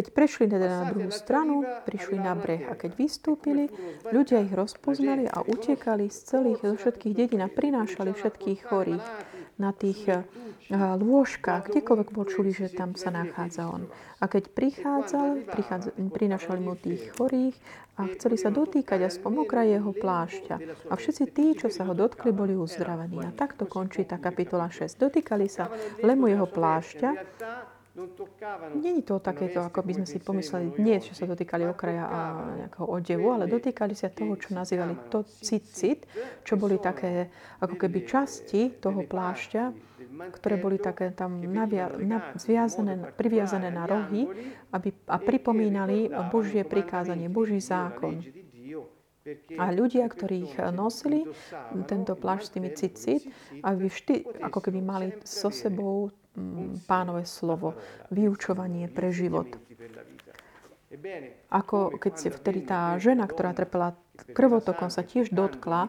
Keď 0.00 0.16
prešli 0.16 0.48
teda 0.48 0.80
na 0.80 0.84
druhú 0.88 1.12
stranu, 1.12 1.60
prišli 1.84 2.16
na 2.24 2.32
breh. 2.32 2.64
A 2.64 2.72
keď 2.72 2.96
vystúpili, 2.96 3.68
ľudia 4.08 4.40
ich 4.40 4.48
rozpoznali 4.48 5.28
a 5.28 5.44
utekali 5.44 6.08
z 6.08 6.18
celých, 6.24 6.64
zo 6.64 6.72
všetkých 6.80 7.12
dedín 7.12 7.44
a 7.44 7.52
prinášali 7.52 8.16
všetkých 8.16 8.64
chorých 8.64 9.04
na 9.60 9.76
tých 9.76 10.08
eh, 10.08 10.24
lôžkach, 10.72 11.68
kdekoľvek 11.68 12.16
počuli, 12.16 12.48
že 12.48 12.72
tam 12.72 12.96
sa 12.96 13.12
nachádza 13.12 13.68
on. 13.68 13.92
A 14.16 14.24
keď 14.24 14.48
prichádzal, 14.56 15.52
prichádzal 15.52 15.92
prinášali 16.16 16.60
mu 16.64 16.80
tých 16.80 17.12
chorých 17.20 17.60
a 18.00 18.08
chceli 18.16 18.40
sa 18.40 18.48
dotýkať 18.48 19.04
aspoň 19.04 19.44
okraj 19.44 19.68
jeho 19.68 19.92
plášťa. 19.92 20.56
A 20.88 20.96
všetci 20.96 21.24
tí, 21.28 21.52
čo 21.60 21.68
sa 21.68 21.84
ho 21.84 21.92
dotkli, 21.92 22.32
boli 22.32 22.56
uzdravení. 22.56 23.20
A 23.20 23.36
takto 23.36 23.68
končí 23.68 24.08
tá 24.08 24.16
kapitola 24.16 24.72
6. 24.72 24.96
Dotýkali 24.96 25.44
sa 25.44 25.68
lemu 26.00 26.32
jeho 26.32 26.48
plášťa 26.48 27.10
Není 28.74 29.02
to 29.02 29.18
takéto, 29.18 29.60
ako 29.60 29.82
by 29.82 29.92
sme 30.00 30.06
si 30.06 30.18
pomysleli 30.18 30.76
dnes, 30.78 31.04
že 31.04 31.14
sa 31.14 31.28
dotýkali 31.28 31.68
okraja 31.68 32.04
a 32.06 32.20
nejakého 32.64 32.86
odevu, 32.86 33.26
ale 33.34 33.50
dotýkali 33.50 33.92
sa 33.92 34.08
toho, 34.08 34.36
čo 34.36 34.56
nazývali 34.56 35.10
to 35.12 35.24
cit, 35.42 36.06
čo 36.44 36.54
boli 36.56 36.80
také 36.80 37.28
ako 37.60 37.76
keby 37.76 38.08
časti 38.08 38.80
toho 38.80 39.04
plášťa, 39.04 39.62
ktoré 40.32 40.56
boli 40.56 40.80
také 40.80 41.12
tam 41.12 41.40
navia, 41.40 41.92
na, 42.00 42.32
zviazané, 42.36 43.14
priviazané 43.14 43.68
na 43.68 43.84
rohy 43.84 44.26
aby, 44.72 44.94
a 45.06 45.16
pripomínali 45.18 46.08
Božie 46.30 46.62
prikázanie, 46.64 47.28
Boží 47.28 47.58
zákon. 47.58 48.22
A 49.60 49.68
ľudia, 49.68 50.08
ktorí 50.08 50.48
ich 50.48 50.56
nosili, 50.72 51.28
tento 51.84 52.16
plášť 52.16 52.44
s 52.44 52.52
tými 52.56 52.70
cicit, 52.72 53.22
aby 53.60 53.86
vždy 53.86 54.14
ako 54.40 54.58
keby 54.64 54.80
mali 54.80 55.12
so 55.28 55.52
sebou 55.52 56.08
pánové 56.86 57.26
slovo, 57.26 57.74
vyučovanie 58.14 58.86
pre 58.86 59.10
život. 59.10 59.50
Ako 61.54 62.02
keď 62.02 62.34
vtedy 62.34 62.66
tá 62.66 62.98
žena, 62.98 63.30
ktorá 63.30 63.54
trpela 63.54 63.94
krvotokom, 64.34 64.90
sa 64.90 65.06
tiež 65.06 65.30
dotkla 65.30 65.88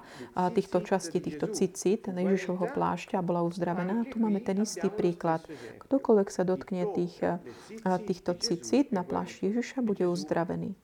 týchto 0.53 0.85
častí, 0.85 1.17
týchto 1.17 1.49
cicit, 1.49 2.05
Ježišovho 2.05 2.69
plášťa 2.69 3.17
a 3.17 3.25
bola 3.25 3.41
uzdravená. 3.41 4.05
Tu 4.07 4.21
máme 4.21 4.39
ten 4.45 4.61
istý 4.61 4.93
príklad. 4.93 5.41
Ktokoľvek 5.81 6.29
sa 6.29 6.45
dotkne 6.45 6.85
tých, 6.93 7.17
týchto 7.81 8.37
cicit 8.37 8.93
na 8.93 9.01
plášti 9.01 9.49
Ježiša, 9.49 9.81
bude 9.81 10.05
uzdravený. 10.05 10.77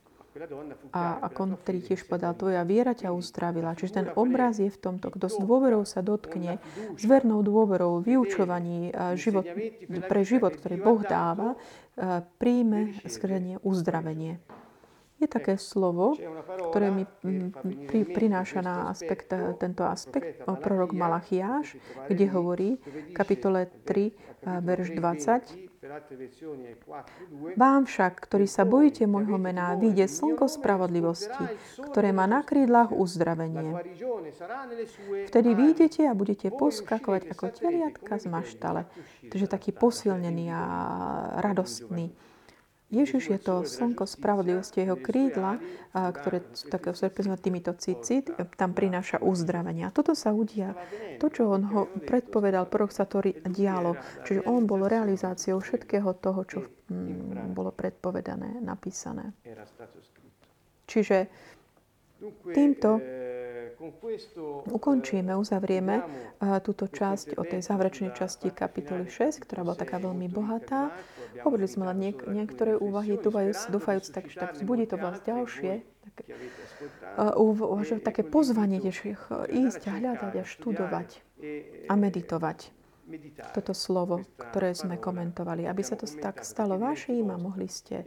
A 0.94 1.02
ako 1.26 1.40
on 1.44 1.52
vtedy 1.58 1.80
tiež 1.94 2.06
povedal, 2.06 2.38
tvoja 2.38 2.62
viera 2.64 2.94
ťa 2.94 3.12
uzdravila. 3.14 3.74
Čiže 3.74 3.94
ten 3.94 4.08
obraz 4.14 4.62
je 4.62 4.70
v 4.70 4.80
tomto, 4.80 5.10
kto 5.10 5.26
s 5.28 5.38
dôverou 5.42 5.84
sa 5.84 6.06
dotkne, 6.06 6.62
s 6.96 7.04
vernou 7.04 7.42
dôverou, 7.42 8.00
vyučovaní 8.02 8.94
život, 9.18 9.46
pre 10.08 10.22
život, 10.22 10.54
ktorý 10.54 10.78
Boh 10.78 11.02
dáva, 11.02 11.58
príjme 12.38 12.98
skrenie 13.10 13.58
uzdravenie. 13.66 14.38
Je 15.18 15.26
také 15.26 15.58
slovo, 15.58 16.14
ktoré 16.70 16.94
mi 16.94 17.10
pri, 17.90 18.06
prináša 18.06 18.62
na 18.62 18.94
aspekt, 18.94 19.34
tento 19.58 19.82
aspekt 19.82 20.46
prorok 20.46 20.94
Malachiáš, 20.94 21.74
kde 22.06 22.26
hovorí 22.30 22.78
v 22.86 23.18
kapitole 23.18 23.66
3, 23.90 24.62
verš 24.62 24.94
20, 24.94 25.67
vám 27.58 27.86
však, 27.86 28.14
ktorí 28.26 28.50
sa 28.50 28.66
bojíte 28.66 29.06
môjho 29.06 29.38
mena, 29.38 29.78
vyjde 29.78 30.10
slnko 30.10 30.50
spravodlivosti, 30.50 31.46
ktoré 31.92 32.10
má 32.10 32.26
na 32.26 32.42
krídlach 32.42 32.90
uzdravenie. 32.90 33.78
Vtedy 35.30 35.50
vyjdete 35.54 36.10
a 36.10 36.18
budete 36.18 36.50
poskakovať 36.50 37.30
ako 37.30 37.46
teliatka 37.54 38.18
z 38.18 38.26
maštale. 38.26 38.82
Takže 39.30 39.46
taký 39.46 39.70
posilnený 39.70 40.50
a 40.50 40.62
radostný. 41.46 42.10
Ježiš 42.88 43.36
je 43.36 43.40
to 43.44 43.68
slnko 43.68 44.08
spravodlivosti, 44.08 44.80
jeho 44.80 44.96
krídla, 44.96 45.60
ktoré 45.92 46.40
sú 46.56 46.72
také 46.72 46.96
reprezentujú 46.96 47.44
týmito 47.44 47.76
cicit, 47.76 48.32
tam 48.56 48.72
prináša 48.72 49.20
uzdravenia. 49.20 49.92
Toto 49.92 50.16
sa 50.16 50.32
udia. 50.32 50.72
To, 51.20 51.28
čo 51.28 51.52
on 51.52 51.68
ho 51.68 51.82
predpovedal, 52.08 52.64
prorok 52.72 52.96
sa 52.96 53.04
to 53.04 53.20
dialo. 53.44 54.00
Čiže 54.24 54.48
on 54.48 54.64
bol 54.64 54.88
realizáciou 54.88 55.60
všetkého 55.60 56.16
toho, 56.16 56.40
čo 56.48 56.60
mm, 56.64 57.52
bolo 57.52 57.76
predpovedané, 57.76 58.64
napísané. 58.64 59.36
Čiže 60.88 61.28
týmto 62.56 63.04
ukončíme, 64.68 65.32
uzavrieme 65.38 66.02
túto 66.66 66.90
časť 66.90 67.38
o 67.38 67.44
tej 67.46 67.62
záverečnej 67.62 68.12
časti 68.14 68.50
kapitoly 68.50 69.10
6, 69.10 69.44
ktorá 69.46 69.62
bola 69.62 69.78
taká 69.78 70.02
veľmi 70.02 70.28
bohatá. 70.30 70.90
Hovorili 71.46 71.70
sme 71.70 71.86
len 71.94 71.98
niek- 72.02 72.26
niektoré 72.26 72.74
úvahy, 72.74 73.18
dúfajúc, 73.18 73.70
dúfajúc 73.70 74.06
tak, 74.10 74.26
tak 74.34 74.58
vzbudí 74.58 74.90
to 74.90 74.98
vás 74.98 75.22
ďalšie, 75.22 75.86
také, 76.08 76.34
uh, 77.22 78.00
také 78.02 78.22
pozvanie 78.26 78.82
tiež 78.82 78.98
ísť 79.52 79.82
a 79.86 79.92
hľadať 80.02 80.34
a 80.42 80.44
študovať 80.44 81.10
a 81.86 81.94
meditovať. 81.94 82.77
Toto 83.56 83.72
slovo, 83.72 84.28
ktoré 84.36 84.76
sme 84.76 85.00
komentovali, 85.00 85.64
aby 85.64 85.82
sa 85.84 85.96
to 85.96 86.04
tak 86.08 86.44
stalo 86.44 86.76
vaším 86.76 87.32
a 87.32 87.40
mohli 87.40 87.72
ste 87.72 88.04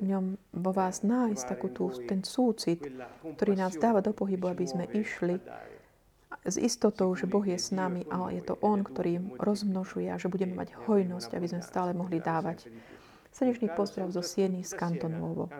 v 0.00 0.02
ňom 0.12 0.24
vo 0.52 0.70
vás 0.76 1.00
nájsť 1.00 1.44
takú 1.48 1.72
tú, 1.72 1.88
ten 2.04 2.20
súcit, 2.20 2.84
ktorý 3.24 3.56
nás 3.56 3.76
dáva 3.80 4.04
do 4.04 4.12
pohybu, 4.12 4.52
aby 4.52 4.64
sme 4.68 4.84
išli 4.92 5.40
s 6.46 6.56
istotou, 6.60 7.10
že 7.16 7.26
Boh 7.26 7.42
je 7.42 7.58
s 7.58 7.74
nami 7.74 8.06
a 8.06 8.30
je 8.30 8.42
to 8.44 8.54
On, 8.62 8.84
ktorý 8.84 9.18
rozmnožuje 9.40 10.12
a 10.12 10.20
že 10.20 10.30
budeme 10.30 10.54
mať 10.54 10.78
hojnosť, 10.86 11.30
aby 11.34 11.46
sme 11.50 11.62
stále 11.64 11.90
mohli 11.96 12.22
dávať. 12.22 12.70
Srdečný 13.34 13.72
pozdrav 13.74 14.12
zo 14.14 14.22
Sieny 14.24 14.64
z 14.64 14.72
Kantonovo. 14.78 15.50